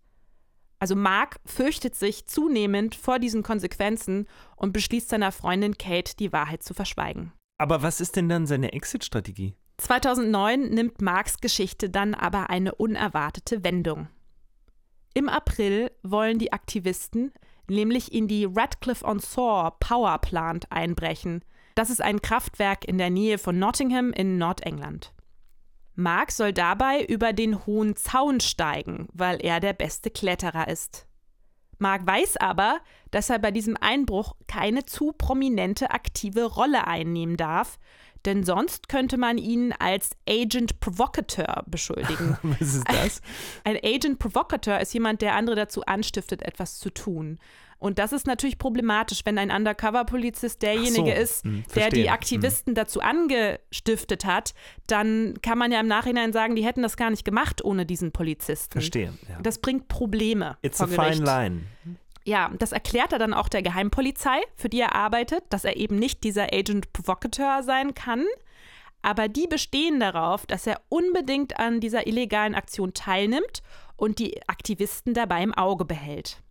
Also 0.80 0.96
Mark 0.96 1.40
fürchtet 1.46 1.96
sich 1.96 2.26
zunehmend 2.26 2.96
vor 2.96 3.20
diesen 3.20 3.44
Konsequenzen 3.44 4.28
und 4.58 4.74
beschließt 4.74 5.10
seiner 5.10 5.32
Freundin 5.32 5.78
Kate, 5.78 6.16
die 6.18 6.34
Wahrheit 6.34 6.64
zu 6.64 6.74
verschweigen. 6.74 7.32
Aber 7.58 7.84
was 7.84 8.02
ist 8.02 8.18
denn 8.18 8.28
dann 8.28 8.48
seine 8.48 8.74
Exit-Strategie? 8.74 9.56
2009 9.78 10.70
nimmt 10.70 11.02
Marks 11.02 11.40
Geschichte 11.40 11.90
dann 11.90 12.14
aber 12.16 12.50
eine 12.50 12.76
unerwartete 12.76 13.64
Wendung. 13.64 14.10
Im 15.14 15.30
April 15.30 15.92
wollen 16.04 16.40
die 16.40 16.52
Aktivisten 16.52 17.32
nämlich 17.70 18.12
in 18.12 18.28
die 18.28 18.46
Radcliffe-on-Soar 18.46 19.78
Power 19.80 20.18
Plant 20.20 20.72
einbrechen. 20.72 21.44
Das 21.76 21.90
ist 21.90 22.02
ein 22.02 22.22
Kraftwerk 22.22 22.86
in 22.86 22.98
der 22.98 23.10
Nähe 23.10 23.38
von 23.38 23.58
Nottingham 23.58 24.12
in 24.12 24.38
Nordengland. 24.38 25.14
Mark 25.96 26.32
soll 26.32 26.54
dabei 26.54 27.04
über 27.04 27.34
den 27.34 27.66
hohen 27.66 27.96
Zaun 27.96 28.40
steigen, 28.40 29.08
weil 29.14 29.44
er 29.44 29.60
der 29.60 29.74
beste 29.74 30.10
Kletterer 30.10 30.68
ist. 30.68 31.08
Mark 31.80 32.06
weiß 32.06 32.38
aber, 32.38 32.80
dass 33.10 33.30
er 33.30 33.40
bei 33.40 33.52
diesem 33.52 33.76
Einbruch 33.76 34.36
keine 34.48 34.86
zu 34.86 35.14
prominente 35.14 35.92
aktive 35.92 36.46
Rolle 36.46 36.86
einnehmen 36.88 37.38
darf, 37.38 37.80
denn 38.26 38.44
sonst 38.44 38.90
könnte 38.90 39.18
man 39.18 39.38
ihn 39.38 39.74
als 39.80 40.12
Agent 40.28 40.80
Provocateur 40.80 41.64
beschuldigen. 41.68 42.38
Was 42.44 42.76
ist 42.76 42.88
das? 42.88 43.22
Ein 43.64 43.78
Agent 43.84 44.20
Provocateur 44.20 44.80
ist 44.80 44.94
jemand, 44.94 45.22
der 45.22 45.36
andere 45.36 45.56
dazu 45.56 45.84
anstiftet, 45.86 46.42
etwas 46.42 46.80
zu 46.80 46.90
tun. 46.90 47.40
Und 47.82 47.98
das 47.98 48.14
ist 48.14 48.28
natürlich 48.28 48.60
problematisch, 48.60 49.22
wenn 49.26 49.40
ein 49.40 49.50
Undercover-Polizist 49.50 50.62
derjenige 50.62 51.16
so, 51.16 51.22
ist, 51.22 51.44
hm, 51.44 51.64
der 51.76 51.90
die. 51.90 52.10
Aktivisten 52.12 52.72
hm. 52.72 52.76
dazu 52.76 53.02
angestiftet 53.02 54.24
hat, 54.24 54.54
dann 54.86 55.34
kann 55.42 55.58
man 55.58 55.72
ja 55.72 55.80
im 55.80 55.88
Nachhinein 55.88 56.32
sagen, 56.32 56.56
die 56.56 56.64
hätten 56.64 56.84
das 56.84 56.96
gar 56.96 57.10
nicht 57.10 57.26
gemacht 57.26 57.66
ohne 57.66 57.88
diesen 57.88 58.12
Polizisten. 58.12 58.74
Verstehe. 58.74 59.14
Ja. 59.28 59.42
Das 59.42 59.58
bringt 59.58 59.88
Probleme. 59.88 60.58
It's 60.62 60.80
a 60.80 60.86
fine 60.86 61.26
line. 61.26 61.62
Ja, 62.32 62.50
das 62.58 62.72
erklärt 62.72 63.12
er 63.12 63.20
dann 63.20 63.34
auch 63.34 63.50
der 63.50 63.62
Geheimpolizei, 63.62 64.40
für 64.56 64.70
die 64.70 64.80
er 64.80 64.96
arbeitet, 64.96 65.44
dass 65.50 65.66
er 65.66 65.76
eben 65.76 65.98
nicht 65.98 66.24
dieser 66.24 66.54
Agent 66.54 66.94
Provocateur 66.94 67.62
sein 67.62 67.94
kann. 67.94 68.24
Aber 69.02 69.28
die 69.28 69.48
bestehen 69.48 70.00
darauf, 70.00 70.46
dass 70.46 70.66
er 70.66 70.80
unbedingt 70.88 71.60
an 71.60 71.82
dieser 71.82 72.08
illegalen 72.08 72.56
Aktion 72.56 72.94
teilnimmt 72.94 73.64
und 73.98 74.18
die 74.20 74.42
Aktivisten 74.48 75.14
dabei 75.14 75.44
im 75.44 75.54
Auge 75.54 75.84
behält. 75.84 76.42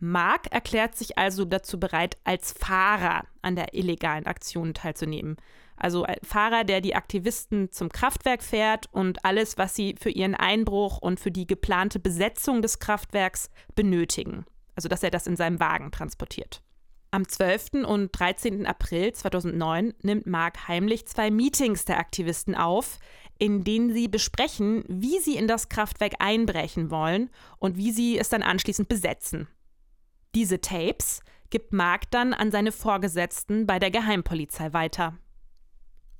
Mark 0.00 0.46
erklärt 0.52 0.96
sich 0.96 1.18
also 1.18 1.44
dazu 1.44 1.78
bereit, 1.78 2.16
als 2.24 2.54
Fahrer 2.58 3.24
an 3.42 3.56
der 3.56 3.74
illegalen 3.74 4.24
Aktion 4.24 4.72
teilzunehmen. 4.72 5.36
Also 5.76 6.04
ein 6.04 6.16
Fahrer, 6.22 6.64
der 6.64 6.80
die 6.80 6.94
Aktivisten 6.94 7.70
zum 7.72 7.90
Kraftwerk 7.90 8.42
fährt 8.42 8.86
und 8.90 9.22
alles, 9.22 9.58
was 9.58 9.74
sie 9.74 9.96
für 10.00 10.08
ihren 10.08 10.34
Einbruch 10.34 10.96
und 10.96 11.20
für 11.20 11.30
die 11.30 11.46
geplante 11.46 11.98
Besetzung 11.98 12.62
des 12.62 12.78
Kraftwerks 12.78 13.50
benötigen 13.74 14.46
also 14.76 14.88
dass 14.88 15.02
er 15.02 15.10
das 15.10 15.26
in 15.26 15.36
seinem 15.36 15.58
Wagen 15.58 15.90
transportiert. 15.90 16.62
Am 17.10 17.26
12. 17.26 17.86
und 17.86 18.10
13. 18.12 18.66
April 18.66 19.12
2009 19.12 19.94
nimmt 20.02 20.26
Mark 20.26 20.68
heimlich 20.68 21.06
zwei 21.06 21.30
Meetings 21.30 21.84
der 21.84 21.98
Aktivisten 21.98 22.54
auf, 22.54 22.98
in 23.38 23.64
denen 23.64 23.92
sie 23.92 24.08
besprechen, 24.08 24.84
wie 24.88 25.18
sie 25.20 25.36
in 25.36 25.48
das 25.48 25.68
Kraftwerk 25.68 26.14
einbrechen 26.18 26.90
wollen 26.90 27.30
und 27.58 27.76
wie 27.76 27.90
sie 27.90 28.18
es 28.18 28.28
dann 28.28 28.42
anschließend 28.42 28.88
besetzen. 28.88 29.48
Diese 30.34 30.60
Tapes 30.60 31.20
gibt 31.48 31.72
Mark 31.72 32.10
dann 32.10 32.34
an 32.34 32.50
seine 32.50 32.72
Vorgesetzten 32.72 33.66
bei 33.66 33.78
der 33.78 33.90
Geheimpolizei 33.90 34.72
weiter. 34.72 35.16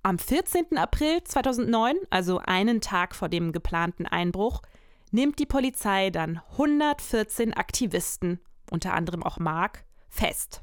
Am 0.02 0.18
14. 0.18 0.78
April 0.78 1.24
2009, 1.24 1.96
also 2.10 2.38
einen 2.38 2.80
Tag 2.80 3.14
vor 3.14 3.28
dem 3.28 3.52
geplanten 3.52 4.06
Einbruch, 4.06 4.62
nimmt 5.10 5.38
die 5.38 5.46
Polizei 5.46 6.10
dann 6.10 6.40
114 6.52 7.54
Aktivisten, 7.54 8.40
unter 8.70 8.94
anderem 8.94 9.22
auch 9.22 9.38
Mark, 9.38 9.84
fest. 10.08 10.62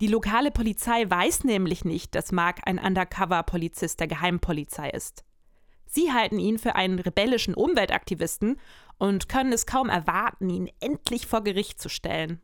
Die 0.00 0.06
lokale 0.06 0.50
Polizei 0.50 1.08
weiß 1.08 1.44
nämlich 1.44 1.84
nicht, 1.84 2.14
dass 2.14 2.30
Mark 2.30 2.60
ein 2.64 2.78
Undercover-Polizist 2.78 3.98
der 3.98 4.06
Geheimpolizei 4.06 4.90
ist. 4.90 5.24
Sie 5.86 6.12
halten 6.12 6.38
ihn 6.38 6.58
für 6.58 6.76
einen 6.76 6.98
rebellischen 6.98 7.54
Umweltaktivisten 7.54 8.60
und 8.98 9.28
können 9.28 9.52
es 9.52 9.66
kaum 9.66 9.88
erwarten, 9.88 10.50
ihn 10.50 10.70
endlich 10.80 11.26
vor 11.26 11.42
Gericht 11.42 11.80
zu 11.80 11.88
stellen. 11.88 12.40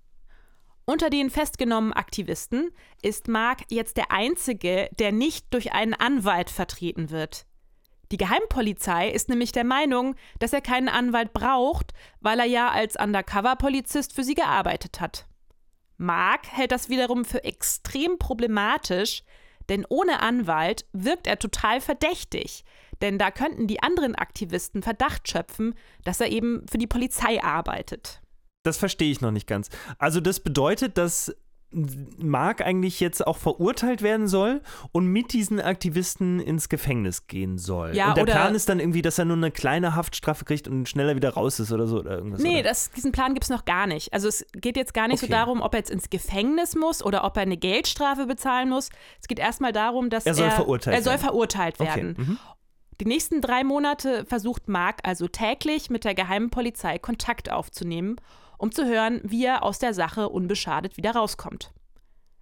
Unter 0.86 1.10
den 1.10 1.30
festgenommenen 1.30 1.94
Aktivisten 1.94 2.70
ist 3.02 3.28
Mark 3.28 3.62
jetzt 3.70 3.96
der 3.96 4.10
einzige, 4.10 4.90
der 4.98 5.12
nicht 5.12 5.52
durch 5.54 5.72
einen 5.72 5.94
Anwalt 5.94 6.50
vertreten 6.50 7.10
wird. 7.10 7.46
Die 8.14 8.18
Geheimpolizei 8.18 9.10
ist 9.10 9.28
nämlich 9.28 9.50
der 9.50 9.64
Meinung, 9.64 10.14
dass 10.38 10.52
er 10.52 10.60
keinen 10.60 10.88
Anwalt 10.88 11.32
braucht, 11.32 11.94
weil 12.20 12.38
er 12.38 12.44
ja 12.44 12.70
als 12.70 12.94
Undercover-Polizist 12.94 14.12
für 14.12 14.22
sie 14.22 14.36
gearbeitet 14.36 15.00
hat. 15.00 15.26
Mark 15.96 16.46
hält 16.46 16.70
das 16.70 16.88
wiederum 16.88 17.24
für 17.24 17.42
extrem 17.42 18.16
problematisch, 18.16 19.24
denn 19.68 19.84
ohne 19.88 20.20
Anwalt 20.20 20.86
wirkt 20.92 21.26
er 21.26 21.40
total 21.40 21.80
verdächtig. 21.80 22.62
Denn 23.02 23.18
da 23.18 23.32
könnten 23.32 23.66
die 23.66 23.82
anderen 23.82 24.14
Aktivisten 24.14 24.84
Verdacht 24.84 25.28
schöpfen, 25.28 25.74
dass 26.04 26.20
er 26.20 26.30
eben 26.30 26.64
für 26.70 26.78
die 26.78 26.86
Polizei 26.86 27.42
arbeitet. 27.42 28.22
Das 28.62 28.78
verstehe 28.78 29.10
ich 29.10 29.22
noch 29.22 29.32
nicht 29.32 29.48
ganz. 29.48 29.70
Also 29.98 30.20
das 30.20 30.38
bedeutet, 30.38 30.98
dass 30.98 31.34
Mark 32.18 32.60
eigentlich 32.60 33.00
jetzt 33.00 33.26
auch 33.26 33.36
verurteilt 33.36 34.02
werden 34.02 34.28
soll 34.28 34.62
und 34.92 35.06
mit 35.06 35.32
diesen 35.32 35.60
Aktivisten 35.60 36.40
ins 36.40 36.68
Gefängnis 36.68 37.26
gehen 37.26 37.58
soll. 37.58 37.94
Ja, 37.96 38.08
und 38.10 38.16
der 38.18 38.24
Plan 38.24 38.54
ist 38.54 38.68
dann 38.68 38.80
irgendwie, 38.80 39.02
dass 39.02 39.18
er 39.18 39.24
nur 39.24 39.36
eine 39.36 39.50
kleine 39.50 39.94
Haftstrafe 39.94 40.44
kriegt 40.44 40.68
und 40.68 40.88
schneller 40.88 41.16
wieder 41.16 41.30
raus 41.34 41.60
ist 41.60 41.72
oder 41.72 41.86
so 41.86 41.98
oder 41.98 42.12
irgendwas. 42.12 42.40
Nee, 42.40 42.62
das, 42.62 42.90
diesen 42.90 43.12
Plan 43.12 43.34
gibt 43.34 43.44
es 43.44 43.50
noch 43.50 43.64
gar 43.64 43.86
nicht. 43.86 44.12
Also 44.12 44.28
es 44.28 44.46
geht 44.52 44.76
jetzt 44.76 44.94
gar 44.94 45.08
nicht 45.08 45.18
Okay. 45.22 45.26
so 45.26 45.32
darum, 45.32 45.60
ob 45.62 45.74
er 45.74 45.78
jetzt 45.80 45.90
ins 45.90 46.10
Gefängnis 46.10 46.74
muss 46.76 47.04
oder 47.04 47.24
ob 47.24 47.36
er 47.36 47.42
eine 47.42 47.56
Geldstrafe 47.56 48.26
bezahlen 48.26 48.68
muss. 48.68 48.90
Es 49.20 49.28
geht 49.28 49.38
erstmal 49.38 49.72
darum, 49.72 50.10
dass 50.10 50.26
Er 50.26 50.34
soll 50.34 50.50
verurteilt 50.50 50.96
er 50.96 51.02
soll 51.02 51.12
werden. 51.14 51.22
verurteilt 51.24 51.74
Okay, 51.80 51.88
werden. 51.96 52.14
mhm. 52.16 52.38
Die 53.00 53.06
nächsten 53.06 53.40
drei 53.40 53.64
Monate 53.64 54.24
versucht 54.24 54.68
Mark 54.68 55.00
also 55.02 55.26
täglich 55.26 55.90
mit 55.90 56.04
der 56.04 56.14
geheimen 56.14 56.50
Polizei 56.50 56.98
Kontakt 57.00 57.50
aufzunehmen, 57.50 58.16
um 58.64 58.72
zu 58.72 58.86
hören, 58.86 59.20
wie 59.22 59.44
er 59.44 59.62
aus 59.62 59.78
der 59.78 59.92
Sache 59.92 60.30
unbeschadet 60.30 60.96
wieder 60.96 61.10
rauskommt. 61.10 61.70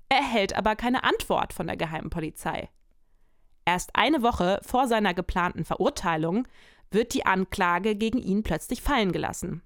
Er 0.08 0.18
erhält 0.18 0.54
aber 0.54 0.76
keine 0.76 1.02
Antwort 1.02 1.52
von 1.52 1.66
der 1.66 1.76
geheimen 1.76 2.10
Polizei. 2.10 2.70
Erst 3.64 3.96
eine 3.96 4.22
Woche 4.22 4.60
vor 4.62 4.86
seiner 4.86 5.14
geplanten 5.14 5.64
Verurteilung 5.64 6.46
wird 6.92 7.12
die 7.14 7.26
Anklage 7.26 7.96
gegen 7.96 8.18
ihn 8.18 8.44
plötzlich 8.44 8.82
fallen 8.82 9.10
gelassen. 9.10 9.62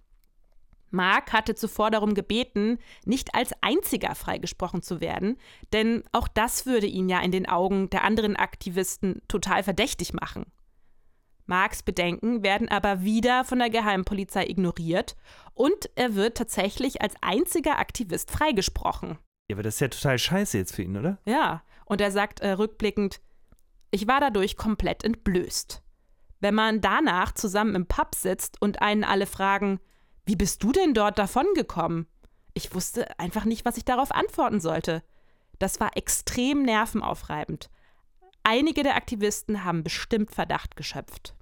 Mark 0.90 1.34
hatte 1.34 1.54
zuvor 1.54 1.90
darum 1.90 2.14
gebeten, 2.14 2.78
nicht 3.04 3.34
als 3.34 3.52
einziger 3.60 4.14
freigesprochen 4.14 4.80
zu 4.80 5.02
werden, 5.02 5.36
denn 5.74 6.04
auch 6.12 6.26
das 6.26 6.64
würde 6.64 6.86
ihn 6.86 7.10
ja 7.10 7.20
in 7.20 7.32
den 7.32 7.46
Augen 7.46 7.90
der 7.90 8.02
anderen 8.02 8.34
Aktivisten 8.34 9.20
total 9.28 9.62
verdächtig 9.62 10.14
machen. 10.14 10.46
Marks 11.46 11.82
Bedenken 11.82 12.42
werden 12.42 12.68
aber 12.68 13.02
wieder 13.02 13.44
von 13.44 13.58
der 13.58 13.70
Geheimpolizei 13.70 14.46
ignoriert 14.46 15.16
und 15.54 15.90
er 15.94 16.14
wird 16.14 16.36
tatsächlich 16.36 17.00
als 17.02 17.14
einziger 17.20 17.78
Aktivist 17.78 18.30
freigesprochen. 18.30 19.18
Ja, 19.48 19.56
aber 19.56 19.62
das 19.62 19.74
ist 19.74 19.80
ja 19.80 19.88
total 19.88 20.18
scheiße 20.18 20.58
jetzt 20.58 20.74
für 20.74 20.82
ihn, 20.82 20.96
oder? 20.96 21.18
Ja, 21.24 21.62
und 21.84 22.00
er 22.00 22.10
sagt 22.10 22.40
äh, 22.40 22.50
rückblickend, 22.50 23.20
ich 23.92 24.08
war 24.08 24.20
dadurch 24.20 24.56
komplett 24.56 25.04
entblößt. 25.04 25.82
Wenn 26.40 26.54
man 26.54 26.80
danach 26.80 27.32
zusammen 27.32 27.74
im 27.76 27.86
Pub 27.86 28.14
sitzt 28.14 28.60
und 28.60 28.82
einen 28.82 29.04
alle 29.04 29.26
fragen, 29.26 29.80
wie 30.26 30.36
bist 30.36 30.62
du 30.62 30.72
denn 30.72 30.92
dort 30.92 31.18
davongekommen? 31.18 32.08
Ich 32.52 32.74
wusste 32.74 33.18
einfach 33.20 33.44
nicht, 33.44 33.64
was 33.64 33.76
ich 33.76 33.84
darauf 33.84 34.10
antworten 34.12 34.60
sollte. 34.60 35.02
Das 35.58 35.78
war 35.78 35.96
extrem 35.96 36.62
nervenaufreibend. 36.62 37.70
Einige 38.42 38.82
der 38.82 38.96
Aktivisten 38.96 39.64
haben 39.64 39.84
bestimmt 39.84 40.32
Verdacht 40.32 40.76
geschöpft. 40.76 41.35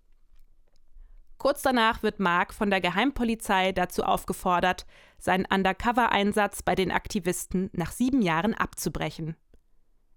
Kurz 1.44 1.60
danach 1.60 2.02
wird 2.02 2.20
Mark 2.20 2.54
von 2.54 2.70
der 2.70 2.80
Geheimpolizei 2.80 3.72
dazu 3.72 4.02
aufgefordert, 4.02 4.86
seinen 5.18 5.44
Undercover-Einsatz 5.44 6.62
bei 6.62 6.74
den 6.74 6.90
Aktivisten 6.90 7.68
nach 7.74 7.92
sieben 7.92 8.22
Jahren 8.22 8.54
abzubrechen. 8.54 9.36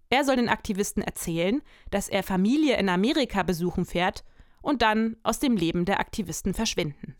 Er 0.10 0.24
soll 0.24 0.38
den 0.38 0.48
Aktivisten 0.48 1.03
erzählen, 1.03 1.62
dass 1.91 2.07
er 2.07 2.24
Familie 2.24 2.77
in 2.77 2.88
Amerika 2.88 3.43
besuchen 3.43 3.84
fährt 3.84 4.24
und 4.62 4.81
dann 4.81 5.17
aus 5.22 5.39
dem 5.39 5.57
Leben 5.57 5.84
der 5.84 6.00
Aktivisten 6.00 6.53
verschwinden. 6.53 7.17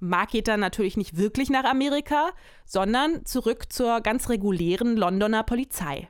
Mark 0.00 0.30
geht 0.30 0.48
dann 0.48 0.60
natürlich 0.60 0.96
nicht 0.96 1.18
wirklich 1.18 1.50
nach 1.50 1.64
Amerika, 1.64 2.30
sondern 2.64 3.26
zurück 3.26 3.70
zur 3.70 4.00
ganz 4.00 4.30
regulären 4.30 4.96
Londoner 4.96 5.42
Polizei. 5.42 6.08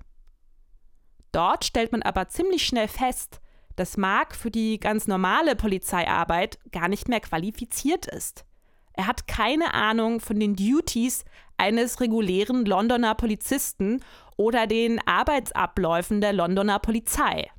Dort 1.32 1.64
stellt 1.64 1.90
man 1.90 2.02
aber 2.02 2.28
ziemlich 2.28 2.64
schnell 2.64 2.86
fest, 2.86 3.40
dass 3.76 3.96
Mark 3.96 4.34
für 4.34 4.50
die 4.50 4.78
ganz 4.78 5.06
normale 5.06 5.56
Polizeiarbeit 5.56 6.58
gar 6.72 6.88
nicht 6.88 7.08
mehr 7.08 7.20
qualifiziert 7.20 8.06
ist. 8.06 8.44
Er 8.92 9.06
hat 9.06 9.26
keine 9.26 9.74
Ahnung 9.74 10.20
von 10.20 10.38
den 10.38 10.54
Duties 10.54 11.24
eines 11.56 12.00
regulären 12.00 12.64
Londoner 12.64 13.14
Polizisten 13.14 14.00
oder 14.36 14.66
den 14.66 15.00
Arbeitsabläufen 15.06 16.20
der 16.20 16.32
Londoner 16.32 16.78
Polizei. 16.78 17.50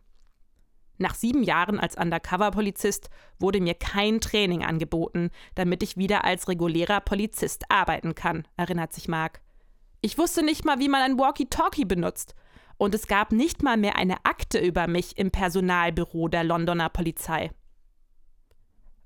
Nach 0.97 1.13
sieben 1.13 1.43
Jahren 1.43 1.79
als 1.79 1.97
Undercover-Polizist 1.97 3.09
wurde 3.37 3.59
mir 3.59 3.73
kein 3.73 4.21
Training 4.21 4.63
angeboten, 4.63 5.29
damit 5.55 5.83
ich 5.83 5.97
wieder 5.97 6.23
als 6.23 6.47
regulärer 6.47 7.01
Polizist 7.01 7.65
arbeiten 7.69 8.15
kann, 8.15 8.47
erinnert 8.55 8.93
sich 8.93 9.09
Mark. 9.09 9.41
Ich 9.99 10.17
wusste 10.17 10.43
nicht 10.43 10.63
mal, 10.63 10.79
wie 10.79 10.87
man 10.87 11.01
ein 11.01 11.19
Walkie-Talkie 11.19 11.85
benutzt. 11.85 12.33
Und 12.77 12.93
es 12.93 13.07
gab 13.07 13.31
nicht 13.31 13.63
mal 13.63 13.77
mehr 13.77 13.95
eine 13.95 14.25
Akte 14.25 14.59
über 14.59 14.87
mich 14.87 15.17
im 15.17 15.31
Personalbüro 15.31 16.27
der 16.27 16.43
Londoner 16.43 16.89
Polizei. 16.89 17.51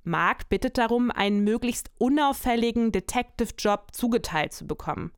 Mark 0.04 0.50
bittet 0.50 0.78
darum, 0.78 1.12
einen 1.12 1.44
möglichst 1.44 1.91
unauffälligen 2.00 2.91
Detective-Job 2.91 3.89
zugeteilt 3.91 4.54
zu 4.54 4.65
bekommen. 4.65 5.12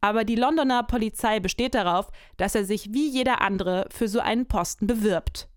Aber 0.00 0.24
die 0.24 0.36
Londoner 0.36 0.82
Polizei 0.82 1.40
besteht 1.40 1.74
darauf, 1.74 2.10
dass 2.36 2.54
er 2.54 2.64
sich 2.64 2.92
wie 2.92 3.08
jeder 3.08 3.40
andere 3.40 3.86
für 3.90 4.08
so 4.08 4.20
einen 4.20 4.46
Posten 4.46 4.86
bewirbt. 4.86 5.48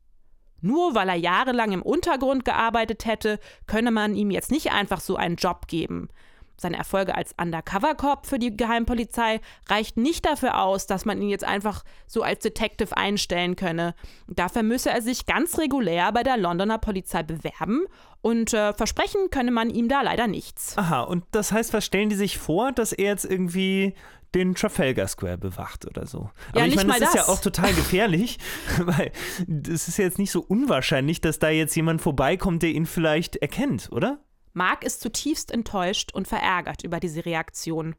Nur 0.61 0.93
weil 0.95 1.09
er 1.09 1.15
jahrelang 1.15 1.71
im 1.71 1.81
Untergrund 1.81 2.45
gearbeitet 2.45 3.05
hätte, 3.05 3.39
könne 3.65 3.91
man 3.91 4.15
ihm 4.15 4.31
jetzt 4.31 4.51
nicht 4.51 4.71
einfach 4.71 4.99
so 4.99 5.15
einen 5.15 5.35
Job 5.35 5.67
geben. 5.67 6.09
Seine 6.59 6.77
Erfolge 6.77 7.15
als 7.15 7.33
Undercover-Cop 7.39 8.25
für 8.25 8.37
die 8.39 8.55
Geheimpolizei 8.55 9.39
reichten 9.69 10.01
nicht 10.01 10.25
dafür 10.25 10.61
aus, 10.61 10.87
dass 10.87 11.05
man 11.05 11.21
ihn 11.21 11.29
jetzt 11.29 11.43
einfach 11.45 11.83
so 12.05 12.21
als 12.21 12.39
Detective 12.39 12.95
einstellen 12.97 13.55
könne. 13.55 13.95
Dafür 14.27 14.63
müsse 14.63 14.89
er 14.89 15.01
sich 15.01 15.25
ganz 15.25 15.57
regulär 15.57 16.11
bei 16.11 16.23
der 16.23 16.37
Londoner 16.37 16.77
Polizei 16.77 17.23
bewerben 17.23 17.85
und 18.21 18.53
äh, 18.53 18.73
versprechen 18.73 19.29
könne 19.31 19.51
man 19.51 19.69
ihm 19.69 19.87
da 19.87 20.01
leider 20.01 20.27
nichts. 20.27 20.77
Aha, 20.77 21.01
und 21.01 21.23
das 21.31 21.51
heißt, 21.51 21.73
was 21.73 21.85
stellen 21.85 22.09
die 22.09 22.15
sich 22.15 22.37
vor, 22.37 22.71
dass 22.71 22.91
er 22.91 23.05
jetzt 23.05 23.25
irgendwie 23.25 23.93
den 24.35 24.53
Trafalgar 24.53 25.07
Square 25.07 25.37
bewacht 25.37 25.87
oder 25.87 26.05
so. 26.05 26.29
Aber 26.51 26.59
Ja, 26.59 26.65
ich 26.65 26.75
meine, 26.75 26.89
das 26.89 26.99
mal 26.99 27.05
ist 27.07 27.15
ja 27.15 27.21
das. 27.21 27.29
auch 27.29 27.41
total 27.41 27.73
gefährlich, 27.73 28.37
weil 28.79 29.11
es 29.67 29.87
ist 29.87 29.97
ja 29.97 30.05
jetzt 30.05 30.19
nicht 30.19 30.31
so 30.31 30.41
unwahrscheinlich, 30.41 31.21
dass 31.21 31.39
da 31.39 31.49
jetzt 31.49 31.75
jemand 31.75 32.01
vorbeikommt, 32.01 32.61
der 32.61 32.71
ihn 32.71 32.85
vielleicht 32.85 33.37
erkennt, 33.37 33.89
oder? 33.91 34.19
Mark 34.53 34.83
ist 34.83 35.01
zutiefst 35.01 35.51
enttäuscht 35.51 36.13
und 36.13 36.27
verärgert 36.27 36.83
über 36.83 36.99
diese 36.99 37.25
Reaktion. 37.25 37.95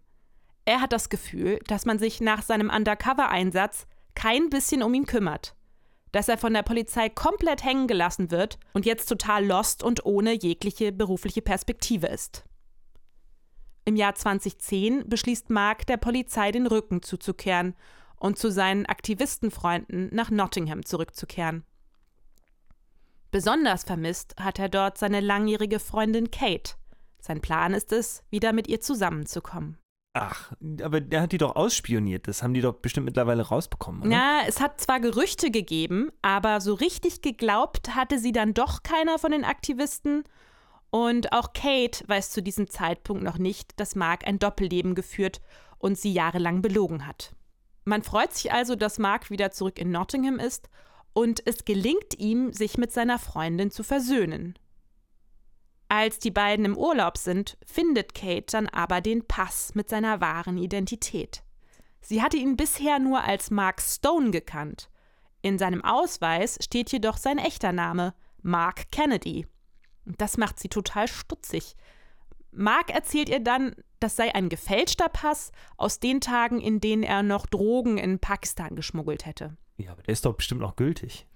Er 0.64 0.80
hat 0.80 0.92
das 0.92 1.08
Gefühl, 1.08 1.58
dass 1.66 1.86
man 1.86 1.98
sich 1.98 2.20
nach 2.20 2.42
seinem 2.42 2.70
Undercover-Einsatz 2.70 3.86
kein 4.14 4.50
bisschen 4.50 4.82
um 4.82 4.94
ihn 4.94 5.06
kümmert. 5.06 5.54
Dass 6.12 6.28
er 6.28 6.38
von 6.38 6.52
der 6.52 6.62
Polizei 6.62 7.08
komplett 7.08 7.64
hängen 7.64 7.86
gelassen 7.86 8.30
wird 8.30 8.58
und 8.72 8.84
jetzt 8.84 9.06
total 9.06 9.46
lost 9.46 9.82
und 9.82 10.04
ohne 10.04 10.32
jegliche 10.32 10.92
berufliche 10.92 11.42
Perspektive 11.42 12.08
ist. 12.08 12.44
Im 13.84 13.96
Jahr 13.96 14.14
2010 14.14 15.08
beschließt 15.08 15.50
Mark, 15.50 15.86
der 15.86 15.96
Polizei 15.96 16.52
den 16.52 16.66
Rücken 16.66 17.02
zuzukehren 17.02 17.74
und 18.16 18.38
zu 18.38 18.50
seinen 18.50 18.86
Aktivistenfreunden 18.86 20.10
nach 20.12 20.30
Nottingham 20.30 20.84
zurückzukehren. 20.84 21.64
Besonders 23.30 23.84
vermisst 23.84 24.34
hat 24.40 24.58
er 24.58 24.68
dort 24.68 24.98
seine 24.98 25.20
langjährige 25.20 25.78
Freundin 25.78 26.30
Kate. 26.30 26.74
Sein 27.20 27.40
Plan 27.40 27.74
ist 27.74 27.92
es, 27.92 28.24
wieder 28.30 28.52
mit 28.52 28.66
ihr 28.66 28.80
zusammenzukommen. 28.80 29.76
Ach, 30.12 30.50
aber 30.82 31.00
der 31.00 31.22
hat 31.22 31.32
die 31.32 31.38
doch 31.38 31.54
ausspioniert. 31.54 32.26
Das 32.26 32.42
haben 32.42 32.54
die 32.54 32.60
doch 32.60 32.74
bestimmt 32.74 33.06
mittlerweile 33.06 33.42
rausbekommen, 33.42 34.02
oder? 34.02 34.10
Ja, 34.10 34.40
es 34.48 34.60
hat 34.60 34.80
zwar 34.80 34.98
Gerüchte 34.98 35.52
gegeben, 35.52 36.10
aber 36.22 36.60
so 36.60 36.74
richtig 36.74 37.22
geglaubt 37.22 37.94
hatte 37.94 38.18
sie 38.18 38.32
dann 38.32 38.52
doch 38.52 38.82
keiner 38.82 39.20
von 39.20 39.30
den 39.30 39.44
Aktivisten. 39.44 40.24
Und 40.90 41.32
auch 41.32 41.52
Kate 41.52 42.02
weiß 42.08 42.30
zu 42.30 42.42
diesem 42.42 42.68
Zeitpunkt 42.68 43.22
noch 43.22 43.38
nicht, 43.38 43.78
dass 43.78 43.94
Mark 43.94 44.26
ein 44.26 44.40
Doppelleben 44.40 44.96
geführt 44.96 45.40
und 45.78 45.96
sie 45.96 46.12
jahrelang 46.12 46.62
belogen 46.62 47.06
hat. 47.06 47.36
Man 47.84 48.02
freut 48.02 48.34
sich 48.34 48.52
also, 48.52 48.74
dass 48.74 48.98
Mark 48.98 49.30
wieder 49.30 49.52
zurück 49.52 49.78
in 49.78 49.92
Nottingham 49.92 50.40
ist 50.40 50.68
und 51.12 51.46
es 51.46 51.64
gelingt 51.64 52.18
ihm, 52.18 52.52
sich 52.52 52.78
mit 52.78 52.92
seiner 52.92 53.18
Freundin 53.18 53.70
zu 53.70 53.82
versöhnen. 53.82 54.58
Als 55.88 56.20
die 56.20 56.30
beiden 56.30 56.64
im 56.64 56.76
Urlaub 56.76 57.18
sind, 57.18 57.58
findet 57.66 58.14
Kate 58.14 58.46
dann 58.52 58.68
aber 58.68 59.00
den 59.00 59.26
Pass 59.26 59.74
mit 59.74 59.88
seiner 59.88 60.20
wahren 60.20 60.56
Identität. 60.56 61.42
Sie 62.00 62.22
hatte 62.22 62.36
ihn 62.36 62.56
bisher 62.56 62.98
nur 62.98 63.22
als 63.22 63.50
Mark 63.50 63.82
Stone 63.82 64.30
gekannt. 64.30 64.88
In 65.42 65.58
seinem 65.58 65.84
Ausweis 65.84 66.58
steht 66.62 66.92
jedoch 66.92 67.16
sein 67.16 67.38
echter 67.38 67.72
Name, 67.72 68.14
Mark 68.42 68.92
Kennedy. 68.92 69.46
Das 70.04 70.36
macht 70.36 70.58
sie 70.58 70.68
total 70.68 71.08
stutzig. 71.08 71.76
Mark 72.52 72.90
erzählt 72.90 73.28
ihr 73.28 73.40
dann, 73.40 73.74
das 74.00 74.16
sei 74.16 74.34
ein 74.34 74.48
gefälschter 74.48 75.08
Pass 75.08 75.52
aus 75.76 76.00
den 76.00 76.20
Tagen, 76.20 76.60
in 76.60 76.80
denen 76.80 77.02
er 77.02 77.22
noch 77.22 77.46
Drogen 77.46 77.98
in 77.98 78.18
Pakistan 78.18 78.74
geschmuggelt 78.74 79.26
hätte. 79.26 79.56
Ja, 79.80 79.92
aber 79.92 80.02
der 80.02 80.12
ist 80.12 80.24
doch 80.24 80.34
bestimmt 80.34 80.60
noch 80.60 80.76
gültig. 80.76 81.26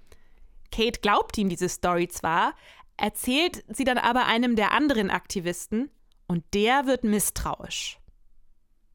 Kate 0.70 1.00
glaubt 1.00 1.38
ihm 1.38 1.48
diese 1.48 1.68
Story 1.68 2.08
zwar, 2.08 2.54
erzählt 2.96 3.64
sie 3.68 3.84
dann 3.84 3.98
aber 3.98 4.26
einem 4.26 4.56
der 4.56 4.72
anderen 4.72 5.10
Aktivisten 5.10 5.90
und 6.26 6.44
der 6.52 6.86
wird 6.86 7.04
misstrauisch. 7.04 7.98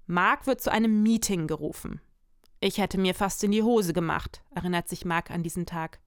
Mark 0.06 0.46
wird 0.48 0.62
zu 0.62 0.72
einem 0.72 1.04
Meeting 1.04 1.48
gerufen. 1.48 2.02
Ich 2.60 2.78
hätte 2.78 2.98
mir 2.98 3.16
fast 3.16 3.44
in 3.44 3.52
die 3.52 3.64
Hose 3.64 3.94
gemacht, 3.94 4.44
erinnert 4.54 4.90
sich 4.90 5.06
Mark 5.06 5.32
an 5.32 5.44
diesen 5.44 5.66
Tag. 5.66 6.00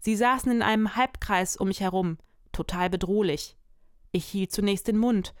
Sie 0.00 0.14
saßen 0.14 0.52
in 0.52 0.62
einem 0.62 0.94
Halbkreis 0.94 1.56
um 1.56 1.68
mich 1.68 1.80
herum, 1.80 2.18
total 2.52 2.90
bedrohlich. 2.90 3.56
Ich 4.12 4.26
hielt 4.26 4.52
zunächst 4.52 4.86
den 4.88 4.98
Mund. 4.98 5.34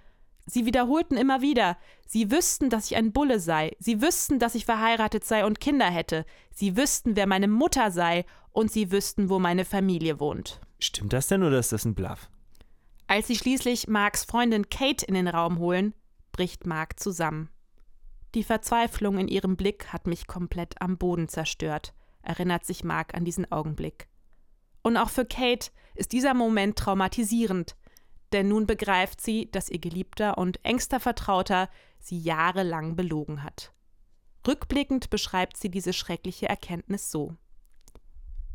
Sie 0.50 0.64
wiederholten 0.64 1.18
immer 1.18 1.42
wieder, 1.42 1.76
sie 2.06 2.30
wüssten, 2.30 2.70
dass 2.70 2.90
ich 2.90 2.96
ein 2.96 3.12
Bulle 3.12 3.38
sei, 3.38 3.76
sie 3.78 4.00
wüssten, 4.00 4.38
dass 4.38 4.54
ich 4.54 4.64
verheiratet 4.64 5.22
sei 5.22 5.44
und 5.44 5.60
Kinder 5.60 5.90
hätte, 5.90 6.24
sie 6.50 6.74
wüssten, 6.74 7.16
wer 7.16 7.26
meine 7.26 7.48
Mutter 7.48 7.90
sei 7.90 8.24
und 8.52 8.72
sie 8.72 8.90
wüssten, 8.90 9.28
wo 9.28 9.38
meine 9.38 9.66
Familie 9.66 10.20
wohnt. 10.20 10.60
Stimmt 10.78 11.12
das 11.12 11.26
denn 11.26 11.42
oder 11.42 11.58
ist 11.58 11.72
das 11.72 11.84
ein 11.84 11.94
Bluff? 11.94 12.30
Als 13.08 13.26
sie 13.26 13.36
schließlich 13.36 13.88
Marks 13.88 14.24
Freundin 14.24 14.70
Kate 14.70 15.04
in 15.04 15.14
den 15.14 15.28
Raum 15.28 15.58
holen, 15.58 15.92
bricht 16.32 16.66
Mark 16.66 16.98
zusammen. 16.98 17.50
Die 18.34 18.44
Verzweiflung 18.44 19.18
in 19.18 19.28
ihrem 19.28 19.56
Blick 19.56 19.92
hat 19.92 20.06
mich 20.06 20.26
komplett 20.26 20.80
am 20.80 20.96
Boden 20.96 21.28
zerstört, 21.28 21.92
erinnert 22.22 22.64
sich 22.64 22.84
Mark 22.84 23.14
an 23.14 23.26
diesen 23.26 23.52
Augenblick. 23.52 24.08
Und 24.80 24.96
auch 24.96 25.10
für 25.10 25.26
Kate 25.26 25.70
ist 25.94 26.12
dieser 26.12 26.32
Moment 26.32 26.76
traumatisierend, 26.76 27.76
denn 28.32 28.48
nun 28.48 28.66
begreift 28.66 29.20
sie, 29.20 29.50
dass 29.50 29.68
ihr 29.68 29.78
geliebter 29.78 30.38
und 30.38 30.64
engster 30.64 31.00
Vertrauter 31.00 31.68
sie 31.98 32.18
jahrelang 32.18 32.96
belogen 32.96 33.42
hat. 33.42 33.72
Rückblickend 34.46 35.10
beschreibt 35.10 35.56
sie 35.56 35.70
diese 35.70 35.92
schreckliche 35.92 36.48
Erkenntnis 36.48 37.10
so. 37.10 37.34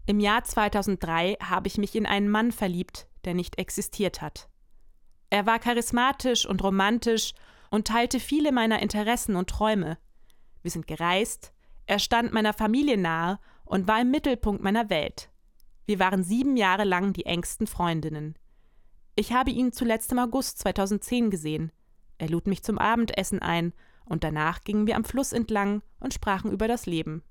Im 0.05 0.19
Jahr 0.19 0.43
2003 0.43 1.38
habe 1.41 1.67
ich 1.67 1.77
mich 1.77 1.95
in 1.95 2.05
einen 2.05 2.29
Mann 2.29 2.51
verliebt, 2.51 3.07
der 3.25 3.33
nicht 3.33 3.57
existiert 3.57 4.21
hat. 4.21 4.49
Er 5.29 5.45
war 5.45 5.59
charismatisch 5.59 6.45
und 6.45 6.63
romantisch 6.63 7.33
und 7.69 7.88
teilte 7.88 8.19
viele 8.19 8.51
meiner 8.51 8.81
Interessen 8.81 9.36
und 9.36 9.49
Träume. 9.49 9.97
Wir 10.62 10.71
sind 10.71 10.88
gereist, 10.88 11.53
er 11.86 11.99
stand 11.99 12.33
meiner 12.33 12.53
Familie 12.53 12.97
nahe 12.97 13.39
und 13.65 13.88
war 13.88 14.01
im 14.01 14.12
Mittelpunkt 14.12 14.62
meiner 14.62 14.89
Welt. 14.89 15.29
Wir 15.86 15.99
waren 15.99 16.23
sieben 16.23 16.55
Jahre 16.55 16.83
lang 16.83 17.13
die 17.13 17.25
engsten 17.25 17.67
Freundinnen. 17.67 18.38
Ich 19.15 19.32
habe 19.32 19.52
ihn 19.52 19.71
zuletzt 19.71 20.12
im 20.12 20.19
August 20.19 20.60
2010 20.60 21.30
gesehen. 21.30 21.71
Er 22.17 22.30
lud 22.30 22.47
mich 22.47 22.63
zum 22.63 22.80
Abendessen 22.80 23.39
ein, 23.39 23.73
und 24.06 24.23
danach 24.23 24.62
gingen 24.63 24.88
wir 24.88 24.95
am 24.95 25.06
Fluss 25.06 25.32
entlang 25.32 25.82
und 25.99 26.13
sprachen 26.13 26.52
über 26.52 26.67
das 26.67 26.86
Leben. 26.86 27.23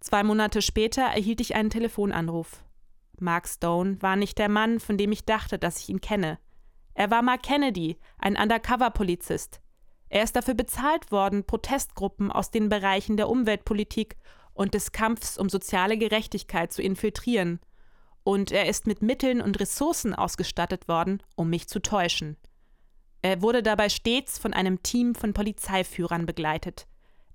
Zwei 0.00 0.22
Monate 0.22 0.62
später 0.62 1.02
erhielt 1.02 1.40
ich 1.40 1.54
einen 1.54 1.70
Telefonanruf. 1.70 2.64
Mark 3.18 3.48
Stone 3.48 4.00
war 4.00 4.16
nicht 4.16 4.38
der 4.38 4.48
Mann, 4.48 4.78
von 4.80 4.96
dem 4.96 5.12
ich 5.12 5.24
dachte, 5.24 5.58
dass 5.58 5.80
ich 5.80 5.88
ihn 5.88 6.00
kenne. 6.00 6.38
Er 6.94 7.10
war 7.10 7.22
Mark 7.22 7.42
Kennedy, 7.42 7.98
ein 8.18 8.36
Undercover-Polizist. 8.36 9.60
Er 10.08 10.22
ist 10.22 10.36
dafür 10.36 10.54
bezahlt 10.54 11.10
worden, 11.10 11.44
Protestgruppen 11.44 12.32
aus 12.32 12.50
den 12.50 12.68
Bereichen 12.68 13.16
der 13.16 13.28
Umweltpolitik 13.28 14.16
und 14.54 14.74
des 14.74 14.92
Kampfs 14.92 15.36
um 15.36 15.48
soziale 15.48 15.98
Gerechtigkeit 15.98 16.72
zu 16.72 16.82
infiltrieren 16.82 17.60
und 18.28 18.52
er 18.52 18.68
ist 18.68 18.86
mit 18.86 19.00
Mitteln 19.00 19.40
und 19.40 19.58
Ressourcen 19.58 20.14
ausgestattet 20.14 20.86
worden, 20.86 21.22
um 21.34 21.48
mich 21.48 21.66
zu 21.66 21.80
täuschen. 21.80 22.36
Er 23.22 23.40
wurde 23.40 23.62
dabei 23.62 23.88
stets 23.88 24.38
von 24.38 24.52
einem 24.52 24.82
Team 24.82 25.14
von 25.14 25.32
Polizeiführern 25.32 26.26
begleitet. 26.26 26.86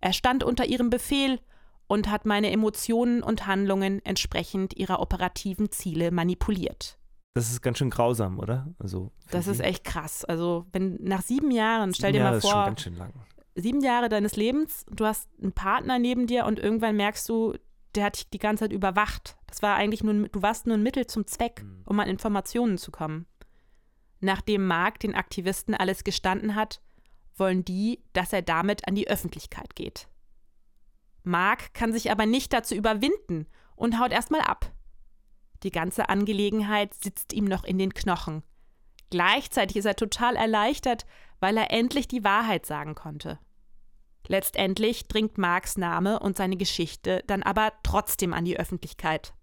Er 0.01 0.13
stand 0.13 0.43
unter 0.43 0.65
ihrem 0.65 0.91
Befehl 0.91 1.39
und 1.87 2.11
hat 2.11 2.27
meine 2.27 2.51
Emotionen 2.51 3.23
und 3.23 3.47
Handlungen 3.47 4.05
entsprechend 4.05 4.75
ihrer 4.75 4.99
operativen 4.99 5.71
Ziele 5.71 6.11
manipuliert. 6.11 6.99
Das 7.33 7.49
ist 7.49 7.63
ganz 7.63 7.79
schön 7.79 7.89
grausam, 7.89 8.37
oder? 8.37 8.67
Also 8.77 9.11
das 9.31 9.47
ist 9.47 9.61
echt 9.61 9.83
krass. 9.83 10.23
Also 10.23 10.67
wenn 10.73 10.99
nach 11.01 11.23
sieben 11.23 11.49
Jahren, 11.49 11.95
stell 11.95 12.11
dir 12.11 12.19
Jahre 12.19 12.35
mal 12.35 12.41
vor, 12.41 12.49
ist 12.51 12.53
schon 12.53 12.65
ganz 12.65 12.81
schön 12.81 12.97
lang. 12.97 13.13
sieben 13.55 13.81
Jahre 13.81 14.09
deines 14.09 14.35
Lebens, 14.35 14.85
du 14.91 15.07
hast 15.07 15.27
einen 15.41 15.53
Partner 15.53 15.97
neben 15.97 16.27
dir 16.27 16.45
und 16.45 16.59
irgendwann 16.59 16.95
merkst 16.97 17.27
du, 17.27 17.55
der 17.95 18.05
hat 18.05 18.17
dich 18.17 18.29
die 18.29 18.39
ganze 18.39 18.65
Zeit 18.65 18.73
überwacht. 18.73 19.37
Das 19.47 19.61
war 19.61 19.75
eigentlich 19.75 20.03
nur, 20.03 20.27
du 20.29 20.41
warst 20.41 20.67
nur 20.67 20.77
ein 20.77 20.83
Mittel 20.83 21.07
zum 21.07 21.27
Zweck, 21.27 21.63
mhm. 21.63 21.83
um 21.85 21.99
an 21.99 22.09
Informationen 22.09 22.77
zu 22.77 22.91
kommen. 22.91 23.25
Nachdem 24.19 24.65
Mark 24.65 24.99
den 24.99 25.15
Aktivisten 25.15 25.75
alles 25.75 26.03
gestanden 26.03 26.55
hat, 26.55 26.81
wollen 27.35 27.65
die, 27.65 28.03
dass 28.13 28.33
er 28.33 28.41
damit 28.41 28.87
an 28.87 28.95
die 28.95 29.07
Öffentlichkeit 29.07 29.75
geht. 29.75 30.07
Mark 31.23 31.73
kann 31.73 31.93
sich 31.93 32.11
aber 32.11 32.25
nicht 32.25 32.53
dazu 32.53 32.75
überwinden 32.75 33.47
und 33.75 33.99
haut 33.99 34.11
erstmal 34.11 34.41
ab. 34.41 34.71
Die 35.63 35.71
ganze 35.71 36.09
Angelegenheit 36.09 36.93
sitzt 36.93 37.33
ihm 37.33 37.45
noch 37.45 37.63
in 37.63 37.77
den 37.77 37.93
Knochen. 37.93 38.43
Gleichzeitig 39.09 39.77
ist 39.77 39.85
er 39.85 39.95
total 39.95 40.35
erleichtert, 40.35 41.05
weil 41.39 41.57
er 41.57 41.71
endlich 41.71 42.07
die 42.07 42.23
Wahrheit 42.23 42.65
sagen 42.65 42.95
konnte. 42.95 43.39
Letztendlich 44.27 45.07
dringt 45.07 45.37
Marks 45.37 45.77
Name 45.77 46.19
und 46.19 46.37
seine 46.37 46.57
Geschichte 46.57 47.23
dann 47.27 47.43
aber 47.43 47.73
trotzdem 47.83 48.33
an 48.33 48.45
die 48.45 48.57
Öffentlichkeit. 48.57 49.33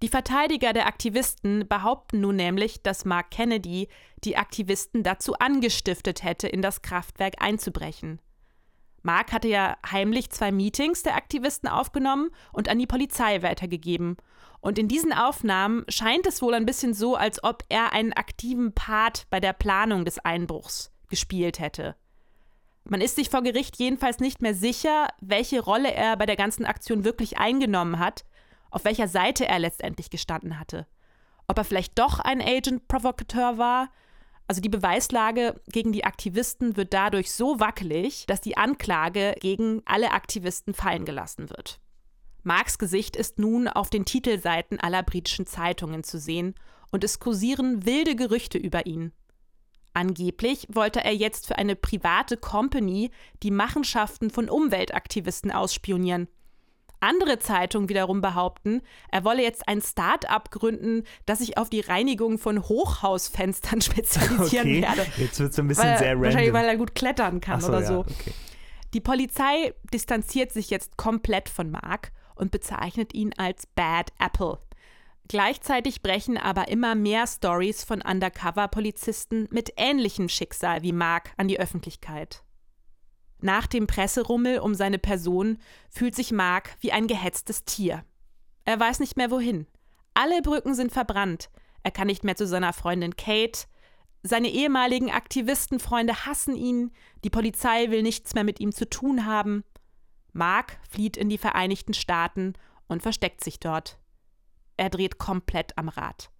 Die 0.00 0.08
Verteidiger 0.08 0.72
der 0.72 0.86
Aktivisten 0.86 1.66
behaupten 1.66 2.20
nun 2.20 2.36
nämlich, 2.36 2.82
dass 2.82 3.04
Mark 3.04 3.30
Kennedy 3.30 3.88
die 4.22 4.36
Aktivisten 4.36 5.02
dazu 5.02 5.34
angestiftet 5.34 6.22
hätte, 6.22 6.46
in 6.46 6.62
das 6.62 6.82
Kraftwerk 6.82 7.42
einzubrechen. 7.42 8.20
Mark 9.02 9.32
hatte 9.32 9.48
ja 9.48 9.76
heimlich 9.90 10.30
zwei 10.30 10.52
Meetings 10.52 11.02
der 11.02 11.16
Aktivisten 11.16 11.68
aufgenommen 11.68 12.30
und 12.52 12.68
an 12.68 12.78
die 12.78 12.86
Polizei 12.86 13.42
weitergegeben. 13.42 14.16
Und 14.60 14.78
in 14.78 14.88
diesen 14.88 15.12
Aufnahmen 15.12 15.84
scheint 15.88 16.26
es 16.26 16.42
wohl 16.42 16.54
ein 16.54 16.66
bisschen 16.66 16.94
so, 16.94 17.14
als 17.16 17.42
ob 17.42 17.64
er 17.68 17.92
einen 17.92 18.12
aktiven 18.12 18.72
Part 18.74 19.26
bei 19.30 19.40
der 19.40 19.52
Planung 19.52 20.04
des 20.04 20.18
Einbruchs 20.18 20.92
gespielt 21.08 21.58
hätte. 21.58 21.96
Man 22.90 23.02
ist 23.02 23.16
sich 23.16 23.28
vor 23.28 23.42
Gericht 23.42 23.78
jedenfalls 23.78 24.18
nicht 24.18 24.40
mehr 24.40 24.54
sicher, 24.54 25.08
welche 25.20 25.60
Rolle 25.60 25.92
er 25.92 26.16
bei 26.16 26.24
der 26.24 26.36
ganzen 26.36 26.64
Aktion 26.64 27.04
wirklich 27.04 27.38
eingenommen 27.38 27.98
hat, 27.98 28.24
auf 28.70 28.84
welcher 28.84 29.08
Seite 29.08 29.46
er 29.46 29.58
letztendlich 29.58 30.08
gestanden 30.08 30.58
hatte. 30.58 30.86
Ob 31.46 31.58
er 31.58 31.64
vielleicht 31.64 31.98
doch 31.98 32.18
ein 32.18 32.40
Agent-Provokateur 32.40 33.58
war. 33.58 33.90
Also 34.46 34.62
die 34.62 34.70
Beweislage 34.70 35.60
gegen 35.68 35.92
die 35.92 36.04
Aktivisten 36.04 36.78
wird 36.78 36.94
dadurch 36.94 37.32
so 37.32 37.60
wackelig, 37.60 38.24
dass 38.26 38.40
die 38.40 38.56
Anklage 38.56 39.34
gegen 39.40 39.82
alle 39.84 40.12
Aktivisten 40.12 40.72
fallen 40.72 41.04
gelassen 41.04 41.50
wird. 41.50 41.80
Marks 42.42 42.78
Gesicht 42.78 43.16
ist 43.16 43.38
nun 43.38 43.68
auf 43.68 43.90
den 43.90 44.06
Titelseiten 44.06 44.80
aller 44.80 45.02
britischen 45.02 45.46
Zeitungen 45.46 46.04
zu 46.04 46.18
sehen 46.18 46.54
und 46.90 47.04
es 47.04 47.18
kursieren 47.18 47.84
wilde 47.84 48.16
Gerüchte 48.16 48.56
über 48.56 48.86
ihn. 48.86 49.12
Angeblich 49.98 50.68
wollte 50.70 51.02
er 51.02 51.12
jetzt 51.12 51.48
für 51.48 51.58
eine 51.58 51.74
private 51.74 52.36
Company 52.36 53.10
die 53.42 53.50
Machenschaften 53.50 54.30
von 54.30 54.48
Umweltaktivisten 54.48 55.50
ausspionieren. 55.50 56.28
Andere 57.00 57.40
Zeitungen 57.40 57.88
wiederum 57.88 58.20
behaupten, 58.20 58.82
er 59.10 59.24
wolle 59.24 59.42
jetzt 59.42 59.66
ein 59.66 59.82
Start-up 59.82 60.52
gründen, 60.52 61.02
das 61.26 61.40
sich 61.40 61.58
auf 61.58 61.68
die 61.68 61.80
Reinigung 61.80 62.38
von 62.38 62.62
Hochhausfenstern 62.62 63.80
spezialisieren 63.80 64.68
okay. 64.68 64.82
werde. 64.82 65.06
Jetzt 65.16 65.40
wird 65.40 65.50
es 65.50 65.58
ein 65.58 65.66
bisschen 65.66 65.90
weil, 65.90 65.98
sehr 65.98 66.10
random. 66.10 66.24
Wahrscheinlich, 66.26 66.52
weil 66.52 66.66
er 66.66 66.76
gut 66.76 66.94
klettern 66.94 67.40
kann 67.40 67.60
so, 67.60 67.66
oder 67.66 67.80
ja, 67.80 67.86
so. 67.88 67.98
Okay. 67.98 68.32
Die 68.94 69.00
Polizei 69.00 69.74
distanziert 69.92 70.52
sich 70.52 70.70
jetzt 70.70 70.96
komplett 70.96 71.48
von 71.48 71.72
Mark 71.72 72.12
und 72.36 72.52
bezeichnet 72.52 73.14
ihn 73.14 73.34
als 73.36 73.66
Bad 73.66 74.12
Apple. 74.20 74.60
Gleichzeitig 75.28 76.00
brechen 76.00 76.38
aber 76.38 76.68
immer 76.68 76.94
mehr 76.94 77.26
Stories 77.26 77.84
von 77.84 78.00
Undercover-Polizisten 78.00 79.46
mit 79.50 79.74
ähnlichem 79.76 80.30
Schicksal 80.30 80.82
wie 80.82 80.92
Mark 80.92 81.32
an 81.36 81.48
die 81.48 81.60
Öffentlichkeit. 81.60 82.42
Nach 83.40 83.66
dem 83.66 83.86
Presserummel 83.86 84.58
um 84.58 84.74
seine 84.74 84.98
Person 84.98 85.58
fühlt 85.90 86.14
sich 86.14 86.32
Mark 86.32 86.76
wie 86.80 86.92
ein 86.92 87.06
gehetztes 87.06 87.64
Tier. 87.64 88.04
Er 88.64 88.80
weiß 88.80 89.00
nicht 89.00 89.16
mehr 89.16 89.30
wohin. 89.30 89.66
Alle 90.14 90.40
Brücken 90.42 90.74
sind 90.74 90.92
verbrannt. 90.92 91.50
Er 91.82 91.90
kann 91.90 92.06
nicht 92.06 92.24
mehr 92.24 92.34
zu 92.34 92.46
seiner 92.46 92.72
Freundin 92.72 93.14
Kate. 93.16 93.66
Seine 94.22 94.48
ehemaligen 94.48 95.10
Aktivistenfreunde 95.10 96.26
hassen 96.26 96.56
ihn. 96.56 96.90
Die 97.22 97.30
Polizei 97.30 97.90
will 97.90 98.02
nichts 98.02 98.34
mehr 98.34 98.44
mit 98.44 98.60
ihm 98.60 98.72
zu 98.72 98.88
tun 98.88 99.26
haben. 99.26 99.62
Mark 100.32 100.78
flieht 100.88 101.16
in 101.16 101.28
die 101.28 101.38
Vereinigten 101.38 101.94
Staaten 101.94 102.54
und 102.88 103.02
versteckt 103.02 103.44
sich 103.44 103.60
dort. 103.60 103.97
Er 104.78 104.88
dreht 104.88 105.18
komplett 105.18 105.76
am 105.76 105.88
Rad. 105.88 106.30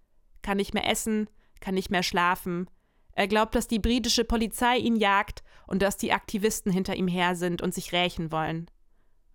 Kann 0.41 0.57
nicht 0.57 0.73
mehr 0.73 0.89
essen, 0.89 1.29
kann 1.59 1.75
nicht 1.75 1.91
mehr 1.91 2.03
schlafen. 2.03 2.69
Er 3.11 3.27
glaubt, 3.27 3.53
dass 3.53 3.67
die 3.67 3.79
britische 3.79 4.23
Polizei 4.23 4.77
ihn 4.77 4.95
jagt 4.95 5.43
und 5.67 5.81
dass 5.81 5.97
die 5.97 6.13
Aktivisten 6.13 6.71
hinter 6.71 6.95
ihm 6.95 7.09
her 7.09 7.35
sind 7.35 7.61
und 7.61 7.73
sich 7.73 7.91
rächen 7.91 8.31
wollen. 8.31 8.71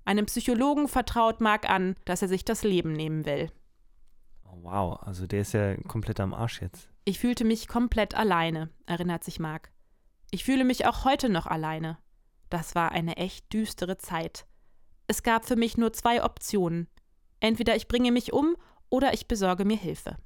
Einem 0.06 0.24
Psychologen 0.24 0.88
vertraut 0.88 1.42
Mark 1.42 1.68
an, 1.68 1.96
dass 2.06 2.22
er 2.22 2.28
sich 2.28 2.46
das 2.46 2.62
Leben 2.64 2.92
nehmen 2.92 3.26
will. 3.26 3.52
Oh, 4.44 4.56
wow, 4.62 5.02
also 5.02 5.26
der 5.26 5.42
ist 5.42 5.52
ja 5.52 5.76
komplett 5.82 6.18
am 6.18 6.32
Arsch 6.32 6.62
jetzt. 6.62 6.88
Ich 7.04 7.18
fühlte 7.18 7.44
mich 7.44 7.68
komplett 7.68 8.14
alleine, 8.14 8.70
erinnert 8.86 9.22
sich 9.22 9.38
Mark. 9.38 9.70
Ich 10.30 10.44
fühle 10.44 10.64
mich 10.64 10.86
auch 10.86 11.04
heute 11.04 11.28
noch 11.28 11.46
alleine. 11.46 11.98
Das 12.48 12.74
war 12.74 12.92
eine 12.92 13.18
echt 13.18 13.52
düstere 13.52 13.98
Zeit. 13.98 14.46
Es 15.08 15.22
gab 15.22 15.44
für 15.44 15.56
mich 15.56 15.76
nur 15.76 15.92
zwei 15.92 16.24
Optionen. 16.24 16.88
Entweder 17.40 17.76
ich 17.76 17.88
bringe 17.88 18.10
mich 18.10 18.32
um 18.32 18.56
oder 18.94 19.12
ich 19.12 19.26
besorge 19.26 19.64
mir 19.64 19.76
Hilfe. 19.76 20.16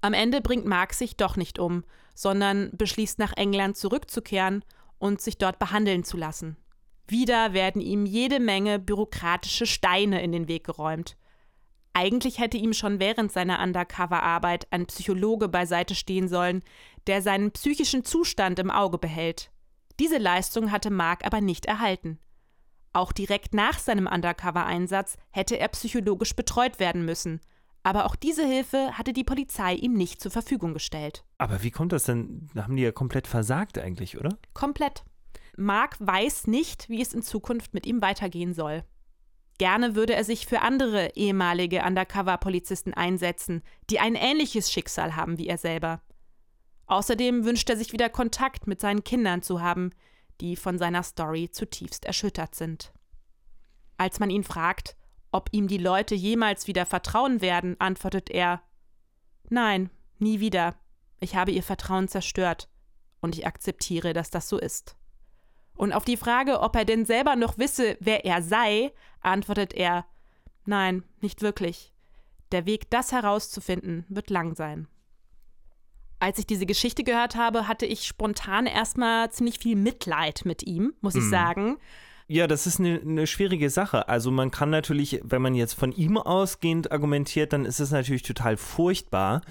Am 0.00 0.14
Ende 0.14 0.40
bringt 0.40 0.64
Mark 0.64 0.94
sich 0.94 1.18
doch 1.18 1.36
nicht 1.36 1.58
um, 1.58 1.84
sondern 2.14 2.70
beschließt 2.72 3.18
nach 3.18 3.34
England 3.36 3.76
zurückzukehren 3.76 4.64
und 4.98 5.20
sich 5.20 5.36
dort 5.36 5.58
behandeln 5.58 6.02
zu 6.02 6.16
lassen. 6.16 6.56
Wieder 7.06 7.52
werden 7.52 7.82
ihm 7.82 8.06
jede 8.06 8.40
Menge 8.40 8.78
bürokratische 8.78 9.66
Steine 9.66 10.22
in 10.22 10.32
den 10.32 10.48
Weg 10.48 10.64
geräumt. 10.64 11.18
Eigentlich 11.92 12.38
hätte 12.38 12.56
ihm 12.56 12.72
schon 12.72 13.00
während 13.00 13.32
seiner 13.32 13.62
Undercover-Arbeit 13.62 14.66
ein 14.70 14.86
Psychologe 14.86 15.48
beiseite 15.48 15.94
stehen 15.94 16.26
sollen, 16.28 16.62
der 17.06 17.20
seinen 17.20 17.52
psychischen 17.52 18.02
Zustand 18.02 18.58
im 18.58 18.70
Auge 18.70 18.96
behält. 18.96 19.50
Diese 20.00 20.16
Leistung 20.16 20.72
hatte 20.72 20.90
Mark 20.90 21.26
aber 21.26 21.42
nicht 21.42 21.66
erhalten. 21.66 22.18
Auch 22.94 23.12
direkt 23.12 23.52
nach 23.52 23.78
seinem 23.78 24.06
Undercover-Einsatz 24.06 25.18
hätte 25.32 25.58
er 25.58 25.68
psychologisch 25.68 26.34
betreut 26.34 26.80
werden 26.80 27.04
müssen. 27.04 27.40
Aber 27.84 28.06
auch 28.06 28.16
diese 28.16 28.46
Hilfe 28.46 28.98
hatte 28.98 29.12
die 29.12 29.24
Polizei 29.24 29.74
ihm 29.74 29.92
nicht 29.92 30.20
zur 30.20 30.30
Verfügung 30.30 30.72
gestellt. 30.72 31.22
Aber 31.36 31.62
wie 31.62 31.70
kommt 31.70 31.92
das 31.92 32.04
denn? 32.04 32.48
Haben 32.56 32.76
die 32.76 32.82
ja 32.82 32.92
komplett 32.92 33.26
versagt 33.26 33.78
eigentlich, 33.78 34.18
oder? 34.18 34.38
Komplett. 34.54 35.04
Mark 35.56 35.96
weiß 36.00 36.46
nicht, 36.46 36.88
wie 36.88 37.02
es 37.02 37.12
in 37.12 37.22
Zukunft 37.22 37.74
mit 37.74 37.86
ihm 37.86 38.00
weitergehen 38.00 38.54
soll. 38.54 38.84
Gerne 39.58 39.94
würde 39.94 40.14
er 40.14 40.24
sich 40.24 40.46
für 40.46 40.62
andere 40.62 41.14
ehemalige 41.14 41.84
Undercover-Polizisten 41.84 42.94
einsetzen, 42.94 43.62
die 43.90 44.00
ein 44.00 44.14
ähnliches 44.14 44.72
Schicksal 44.72 45.14
haben 45.14 45.38
wie 45.38 45.46
er 45.46 45.58
selber. 45.58 46.00
Außerdem 46.86 47.44
wünscht 47.44 47.68
er 47.68 47.76
sich 47.76 47.92
wieder 47.92 48.08
Kontakt 48.08 48.66
mit 48.66 48.80
seinen 48.80 49.04
Kindern 49.04 49.42
zu 49.42 49.60
haben, 49.60 49.90
die 50.40 50.56
von 50.56 50.78
seiner 50.78 51.02
Story 51.02 51.50
zutiefst 51.50 52.06
erschüttert 52.06 52.54
sind. 52.54 52.92
Als 53.96 54.18
man 54.18 54.30
ihn 54.30 54.42
fragt, 54.42 54.96
ob 55.34 55.48
ihm 55.50 55.66
die 55.66 55.78
Leute 55.78 56.14
jemals 56.14 56.68
wieder 56.68 56.86
vertrauen 56.86 57.40
werden, 57.40 57.74
antwortet 57.80 58.30
er 58.30 58.62
Nein, 59.50 59.90
nie 60.18 60.38
wieder. 60.38 60.76
Ich 61.18 61.34
habe 61.34 61.50
ihr 61.50 61.64
Vertrauen 61.64 62.06
zerstört, 62.06 62.68
und 63.20 63.36
ich 63.36 63.46
akzeptiere, 63.46 64.12
dass 64.12 64.30
das 64.30 64.48
so 64.48 64.58
ist. 64.58 64.96
Und 65.74 65.92
auf 65.92 66.04
die 66.04 66.16
Frage, 66.16 66.60
ob 66.60 66.76
er 66.76 66.84
denn 66.84 67.04
selber 67.04 67.34
noch 67.34 67.58
wisse, 67.58 67.96
wer 67.98 68.24
er 68.24 68.42
sei, 68.42 68.92
antwortet 69.20 69.72
er 69.74 70.06
Nein, 70.66 71.02
nicht 71.20 71.42
wirklich. 71.42 71.92
Der 72.52 72.64
Weg, 72.64 72.88
das 72.90 73.10
herauszufinden, 73.10 74.04
wird 74.08 74.30
lang 74.30 74.54
sein. 74.54 74.86
Als 76.20 76.38
ich 76.38 76.46
diese 76.46 76.64
Geschichte 76.64 77.02
gehört 77.02 77.34
habe, 77.34 77.66
hatte 77.66 77.86
ich 77.86 78.06
spontan 78.06 78.66
erstmal 78.66 79.32
ziemlich 79.32 79.58
viel 79.58 79.74
Mitleid 79.74 80.42
mit 80.44 80.62
ihm, 80.62 80.94
muss 81.00 81.16
ich 81.16 81.24
mhm. 81.24 81.30
sagen. 81.30 81.78
Ja, 82.26 82.46
das 82.46 82.66
ist 82.66 82.80
eine, 82.80 83.00
eine, 83.00 83.26
schwierige 83.26 83.68
Sache. 83.68 84.08
Also 84.08 84.30
man 84.30 84.50
kann 84.50 84.70
natürlich, 84.70 85.20
wenn 85.22 85.42
man 85.42 85.54
jetzt 85.54 85.74
von 85.74 85.92
ihm 85.92 86.16
ausgehend 86.16 86.90
argumentiert, 86.90 87.52
dann 87.52 87.66
ist 87.66 87.80
es 87.80 87.90
natürlich 87.90 88.22
total 88.22 88.56
furchtbar, 88.56 89.42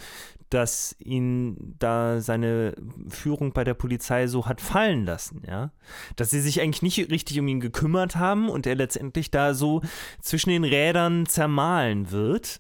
dass 0.50 0.96
ihn 1.00 1.76
da 1.78 2.20
seine 2.20 2.74
Führung 3.10 3.54
bei 3.54 3.64
der 3.64 3.76
Polizei 3.76 4.28
so 4.28 4.48
hat 4.48 4.60
fallen 4.62 5.06
lassen, 5.06 5.44
ja. 5.48 5.72
Dass 6.16 6.32
sie 6.32 6.42
sich 6.42 6.62
eigentlich 6.62 6.82
nicht 6.82 7.12
richtig 7.12 7.40
um 7.40 7.48
ihn 7.48 7.60
gekümmert 7.60 8.16
haben 8.16 8.50
und 8.50 8.66
er 8.66 8.76
letztendlich 8.76 9.30
da 9.30 9.54
so 9.54 9.82
zwischen 10.22 10.50
den 10.50 10.64
Rädern 10.64 11.28
zermahlen 11.28 12.12
wird. 12.12 12.60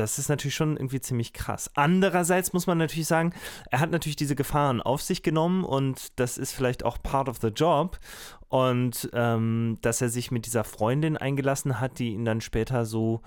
Das 0.00 0.18
ist 0.18 0.28
natürlich 0.28 0.54
schon 0.54 0.76
irgendwie 0.76 1.00
ziemlich 1.00 1.32
krass. 1.32 1.70
Andererseits 1.74 2.52
muss 2.52 2.66
man 2.66 2.78
natürlich 2.78 3.06
sagen, 3.06 3.32
er 3.70 3.80
hat 3.80 3.90
natürlich 3.90 4.16
diese 4.16 4.34
Gefahren 4.34 4.80
auf 4.80 5.02
sich 5.02 5.22
genommen 5.22 5.64
und 5.64 6.18
das 6.18 6.38
ist 6.38 6.52
vielleicht 6.52 6.84
auch 6.84 7.02
part 7.02 7.28
of 7.28 7.38
the 7.40 7.48
job. 7.48 7.98
Und 8.48 9.08
ähm, 9.12 9.78
dass 9.82 10.00
er 10.00 10.08
sich 10.08 10.30
mit 10.30 10.46
dieser 10.46 10.64
Freundin 10.64 11.16
eingelassen 11.16 11.78
hat, 11.80 11.98
die 11.98 12.14
ihn 12.14 12.24
dann 12.24 12.40
später 12.40 12.84
so 12.84 13.20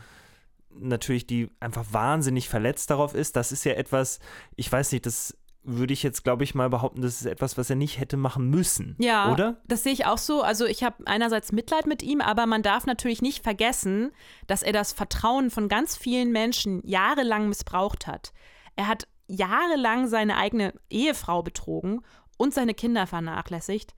natürlich 0.75 1.27
die 1.27 1.49
einfach 1.59 1.85
wahnsinnig 1.91 2.49
verletzt 2.49 2.89
darauf 2.89 3.13
ist. 3.13 3.35
Das 3.35 3.51
ist 3.51 3.63
ja 3.63 3.73
etwas, 3.73 4.19
ich 4.55 4.71
weiß 4.71 4.91
nicht, 4.91 5.05
das 5.05 5.37
würde 5.63 5.93
ich 5.93 6.03
jetzt, 6.03 6.23
glaube 6.23 6.43
ich, 6.43 6.55
mal 6.55 6.69
behaupten, 6.69 7.01
das 7.01 7.21
ist 7.21 7.25
etwas, 7.25 7.57
was 7.57 7.69
er 7.69 7.75
nicht 7.75 7.99
hätte 7.99 8.17
machen 8.17 8.49
müssen. 8.49 8.95
Ja, 8.99 9.31
oder? 9.31 9.61
Das 9.65 9.83
sehe 9.83 9.93
ich 9.93 10.05
auch 10.05 10.17
so. 10.17 10.41
Also 10.41 10.65
ich 10.65 10.83
habe 10.83 11.05
einerseits 11.05 11.51
Mitleid 11.51 11.87
mit 11.87 12.03
ihm, 12.03 12.21
aber 12.21 12.45
man 12.45 12.63
darf 12.63 12.85
natürlich 12.85 13.21
nicht 13.21 13.43
vergessen, 13.43 14.11
dass 14.47 14.63
er 14.63 14.73
das 14.73 14.91
Vertrauen 14.91 15.49
von 15.49 15.69
ganz 15.69 15.95
vielen 15.95 16.31
Menschen 16.31 16.81
jahrelang 16.85 17.47
missbraucht 17.47 18.07
hat. 18.07 18.33
Er 18.75 18.87
hat 18.87 19.07
jahrelang 19.27 20.07
seine 20.07 20.37
eigene 20.37 20.73
Ehefrau 20.89 21.43
betrogen 21.43 22.01
und 22.37 22.53
seine 22.53 22.73
Kinder 22.73 23.07
vernachlässigt. 23.07 23.93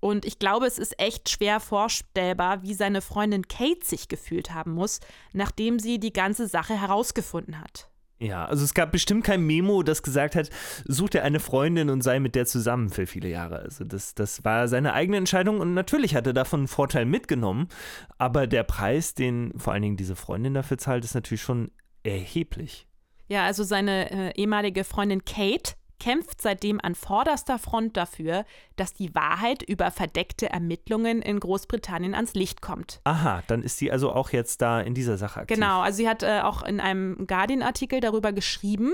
Und 0.00 0.24
ich 0.24 0.38
glaube, 0.38 0.66
es 0.66 0.78
ist 0.78 1.00
echt 1.00 1.28
schwer 1.30 1.60
vorstellbar, 1.60 2.62
wie 2.62 2.74
seine 2.74 3.00
Freundin 3.00 3.48
Kate 3.48 3.84
sich 3.84 4.08
gefühlt 4.08 4.52
haben 4.52 4.72
muss, 4.72 5.00
nachdem 5.32 5.78
sie 5.78 5.98
die 5.98 6.12
ganze 6.12 6.48
Sache 6.48 6.78
herausgefunden 6.78 7.60
hat. 7.60 7.88
Ja, 8.18 8.46
also 8.46 8.64
es 8.64 8.72
gab 8.72 8.92
bestimmt 8.92 9.24
kein 9.24 9.42
Memo, 9.42 9.82
das 9.82 10.02
gesagt 10.02 10.36
hat, 10.36 10.48
such 10.86 11.10
dir 11.10 11.22
eine 11.22 11.38
Freundin 11.38 11.90
und 11.90 12.00
sei 12.02 12.18
mit 12.18 12.34
der 12.34 12.46
zusammen 12.46 12.88
für 12.88 13.06
viele 13.06 13.28
Jahre. 13.28 13.58
Also 13.58 13.84
das, 13.84 14.14
das 14.14 14.42
war 14.42 14.68
seine 14.68 14.94
eigene 14.94 15.18
Entscheidung 15.18 15.60
und 15.60 15.74
natürlich 15.74 16.14
hat 16.14 16.26
er 16.26 16.32
davon 16.32 16.60
einen 16.60 16.68
Vorteil 16.68 17.04
mitgenommen, 17.04 17.68
aber 18.16 18.46
der 18.46 18.62
Preis, 18.62 19.14
den 19.14 19.52
vor 19.58 19.74
allen 19.74 19.82
Dingen 19.82 19.96
diese 19.98 20.16
Freundin 20.16 20.54
dafür 20.54 20.78
zahlt, 20.78 21.04
ist 21.04 21.14
natürlich 21.14 21.42
schon 21.42 21.70
erheblich. 22.04 22.86
Ja, 23.28 23.44
also 23.44 23.64
seine 23.64 24.10
äh, 24.10 24.32
ehemalige 24.40 24.84
Freundin 24.84 25.24
Kate 25.24 25.74
kämpft 25.98 26.42
seitdem 26.42 26.80
an 26.80 26.94
vorderster 26.94 27.58
Front 27.58 27.96
dafür, 27.96 28.44
dass 28.76 28.94
die 28.94 29.14
Wahrheit 29.14 29.62
über 29.62 29.90
verdeckte 29.90 30.50
Ermittlungen 30.50 31.22
in 31.22 31.40
Großbritannien 31.40 32.14
ans 32.14 32.34
Licht 32.34 32.62
kommt. 32.62 33.00
Aha, 33.04 33.42
dann 33.46 33.62
ist 33.62 33.78
sie 33.78 33.90
also 33.90 34.12
auch 34.12 34.30
jetzt 34.30 34.62
da 34.62 34.80
in 34.80 34.94
dieser 34.94 35.16
Sache 35.16 35.40
aktiv. 35.40 35.56
Genau, 35.56 35.80
also 35.80 35.96
sie 35.96 36.08
hat 36.08 36.22
äh, 36.22 36.40
auch 36.42 36.62
in 36.62 36.80
einem 36.80 37.26
Guardian-Artikel 37.26 38.00
darüber 38.00 38.32
geschrieben, 38.32 38.92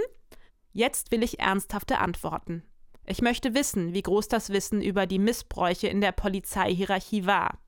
jetzt 0.73 1.11
will 1.11 1.23
ich 1.23 1.41
ernsthafte 1.41 1.99
Antworten. 1.99 2.63
Ich 3.05 3.21
möchte 3.21 3.55
wissen, 3.55 3.95
wie 3.95 4.03
groß 4.03 4.29
das 4.29 4.51
Wissen 4.51 4.81
über 4.81 5.07
die 5.07 5.19
Missbräuche 5.19 5.89
in 5.89 6.01
der 6.01 6.13
Polizeihierarchie 6.13 7.27
war. 7.27 7.59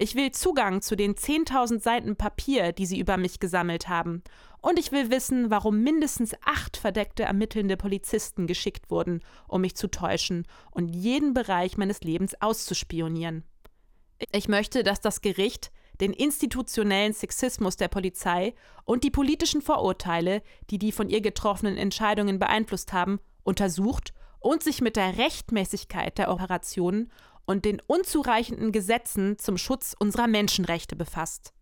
Ich 0.00 0.14
will 0.14 0.30
Zugang 0.30 0.80
zu 0.80 0.96
den 0.96 1.16
10.000 1.16 1.80
Seiten 1.80 2.14
Papier, 2.14 2.70
die 2.72 2.86
sie 2.86 3.00
über 3.00 3.16
mich 3.16 3.40
gesammelt 3.40 3.88
haben. 3.88 4.22
Und 4.60 4.78
ich 4.78 4.92
will 4.92 5.10
wissen, 5.10 5.50
warum 5.50 5.82
mindestens 5.82 6.36
acht 6.44 6.76
verdeckte 6.76 7.24
ermittelnde 7.24 7.76
Polizisten 7.76 8.46
geschickt 8.46 8.90
wurden, 8.90 9.20
um 9.48 9.60
mich 9.60 9.74
zu 9.74 9.88
täuschen 9.88 10.46
und 10.70 10.88
jeden 10.88 11.34
Bereich 11.34 11.76
meines 11.76 12.02
Lebens 12.02 12.40
auszuspionieren. 12.40 13.42
Ich 14.30 14.46
möchte, 14.46 14.84
dass 14.84 15.00
das 15.00 15.20
Gericht 15.20 15.72
den 16.00 16.12
institutionellen 16.12 17.12
Sexismus 17.12 17.76
der 17.76 17.88
Polizei 17.88 18.54
und 18.84 19.02
die 19.02 19.10
politischen 19.10 19.62
Vorurteile, 19.62 20.42
die 20.70 20.78
die 20.78 20.92
von 20.92 21.08
ihr 21.08 21.20
getroffenen 21.20 21.76
Entscheidungen 21.76 22.38
beeinflusst 22.38 22.92
haben, 22.92 23.18
untersucht 23.42 24.12
und 24.38 24.62
sich 24.62 24.80
mit 24.80 24.94
der 24.94 25.18
Rechtmäßigkeit 25.18 26.18
der 26.18 26.30
Operationen 26.30 27.10
und 27.48 27.64
den 27.64 27.80
unzureichenden 27.86 28.72
Gesetzen 28.72 29.38
zum 29.38 29.56
Schutz 29.56 29.96
unserer 29.98 30.26
Menschenrechte 30.26 30.96
befasst. 30.96 31.54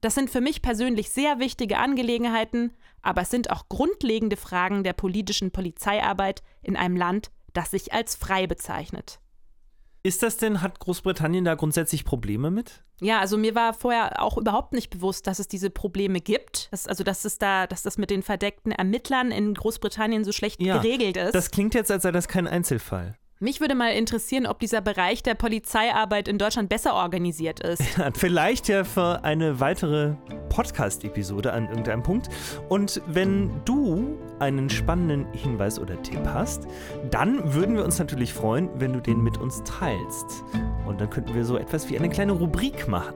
Das 0.00 0.16
sind 0.16 0.28
für 0.28 0.40
mich 0.40 0.60
persönlich 0.60 1.10
sehr 1.10 1.38
wichtige 1.38 1.78
Angelegenheiten, 1.78 2.72
aber 3.00 3.22
es 3.22 3.30
sind 3.30 3.48
auch 3.48 3.68
grundlegende 3.68 4.36
Fragen 4.36 4.82
der 4.82 4.92
politischen 4.92 5.52
Polizeiarbeit 5.52 6.42
in 6.62 6.76
einem 6.76 6.96
Land, 6.96 7.30
das 7.52 7.70
sich 7.70 7.92
als 7.92 8.16
frei 8.16 8.48
bezeichnet. 8.48 9.20
Ist 10.02 10.24
das 10.24 10.36
denn, 10.36 10.60
hat 10.60 10.80
Großbritannien 10.80 11.44
da 11.44 11.54
grundsätzlich 11.54 12.04
Probleme 12.04 12.50
mit? 12.50 12.82
Ja, 13.00 13.20
also 13.20 13.38
mir 13.38 13.54
war 13.54 13.72
vorher 13.72 14.20
auch 14.20 14.36
überhaupt 14.36 14.72
nicht 14.72 14.90
bewusst, 14.90 15.28
dass 15.28 15.38
es 15.38 15.46
diese 15.46 15.70
Probleme 15.70 16.20
gibt. 16.20 16.70
Dass, 16.72 16.88
also, 16.88 17.04
dass 17.04 17.24
es 17.24 17.38
da, 17.38 17.68
dass 17.68 17.82
das 17.82 17.98
mit 17.98 18.10
den 18.10 18.22
verdeckten 18.22 18.72
Ermittlern 18.72 19.30
in 19.30 19.54
Großbritannien 19.54 20.24
so 20.24 20.32
schlecht 20.32 20.60
ja, 20.60 20.76
geregelt 20.76 21.16
ist. 21.16 21.34
Das 21.34 21.52
klingt 21.52 21.72
jetzt, 21.72 21.90
als 21.90 22.02
sei 22.02 22.12
das 22.12 22.28
kein 22.28 22.48
Einzelfall. 22.48 23.16
Mich 23.44 23.60
würde 23.60 23.74
mal 23.74 23.92
interessieren, 23.92 24.46
ob 24.46 24.58
dieser 24.58 24.80
Bereich 24.80 25.22
der 25.22 25.34
Polizeiarbeit 25.34 26.28
in 26.28 26.38
Deutschland 26.38 26.70
besser 26.70 26.94
organisiert 26.94 27.60
ist. 27.60 27.82
Ja, 27.98 28.08
vielleicht 28.14 28.68
ja 28.68 28.84
für 28.84 29.22
eine 29.22 29.60
weitere 29.60 30.14
Podcast-Episode 30.48 31.52
an 31.52 31.68
irgendeinem 31.68 32.02
Punkt. 32.02 32.30
Und 32.70 33.02
wenn 33.06 33.50
du 33.66 34.16
einen 34.38 34.70
spannenden 34.70 35.26
Hinweis 35.34 35.78
oder 35.78 36.02
Tipp 36.02 36.22
hast, 36.24 36.66
dann 37.10 37.52
würden 37.52 37.76
wir 37.76 37.84
uns 37.84 37.98
natürlich 37.98 38.32
freuen, 38.32 38.70
wenn 38.76 38.94
du 38.94 39.00
den 39.00 39.22
mit 39.22 39.36
uns 39.36 39.62
teilst. 39.64 40.42
Und 40.86 41.02
dann 41.02 41.10
könnten 41.10 41.34
wir 41.34 41.44
so 41.44 41.58
etwas 41.58 41.90
wie 41.90 41.98
eine 41.98 42.08
kleine 42.08 42.32
Rubrik 42.32 42.88
machen. 42.88 43.12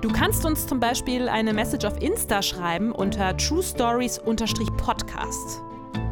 Du 0.00 0.12
kannst 0.12 0.44
uns 0.44 0.66
zum 0.66 0.80
Beispiel 0.80 1.28
eine 1.28 1.52
Message 1.52 1.84
auf 1.84 2.02
Insta 2.02 2.42
schreiben 2.42 2.90
unter 2.90 3.36
True 3.36 3.62
Stories-Podcast. 3.62 5.62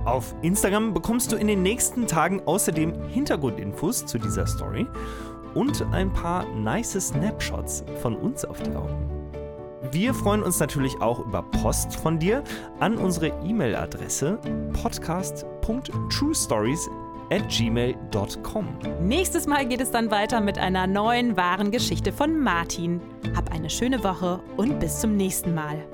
Auf 0.04 0.34
Instagram 0.42 0.94
bekommst 0.94 1.30
du 1.30 1.36
in 1.36 1.46
den 1.46 1.62
nächsten 1.62 2.08
Tagen 2.08 2.42
außerdem 2.44 3.08
Hintergrundinfos 3.08 4.04
zu 4.04 4.18
dieser 4.18 4.46
Story 4.46 4.86
und 5.54 5.82
ein 5.92 6.12
paar 6.12 6.44
nice 6.54 7.08
Snapshots 7.08 7.84
von 8.00 8.16
uns 8.16 8.44
auf 8.44 8.60
die 8.62 8.74
Augen. 8.74 9.08
Wir 9.92 10.14
freuen 10.14 10.42
uns 10.42 10.58
natürlich 10.58 11.00
auch 11.00 11.20
über 11.20 11.42
Post 11.42 11.94
von 11.96 12.18
dir 12.18 12.42
an 12.80 12.96
unsere 12.96 13.28
E-Mail-Adresse 13.44 14.38
podcast.truestories 14.82 16.88
at 17.30 17.48
gmail.com. 17.48 18.66
Nächstes 19.00 19.46
Mal 19.46 19.66
geht 19.66 19.80
es 19.80 19.90
dann 19.90 20.10
weiter 20.10 20.40
mit 20.40 20.58
einer 20.58 20.86
neuen 20.86 21.36
wahren 21.36 21.70
Geschichte 21.70 22.12
von 22.12 22.40
Martin. 22.40 23.00
Hab 23.36 23.52
eine 23.52 23.70
schöne 23.70 24.02
Woche 24.02 24.40
und 24.56 24.80
bis 24.80 25.00
zum 25.00 25.16
nächsten 25.16 25.54
Mal. 25.54 25.84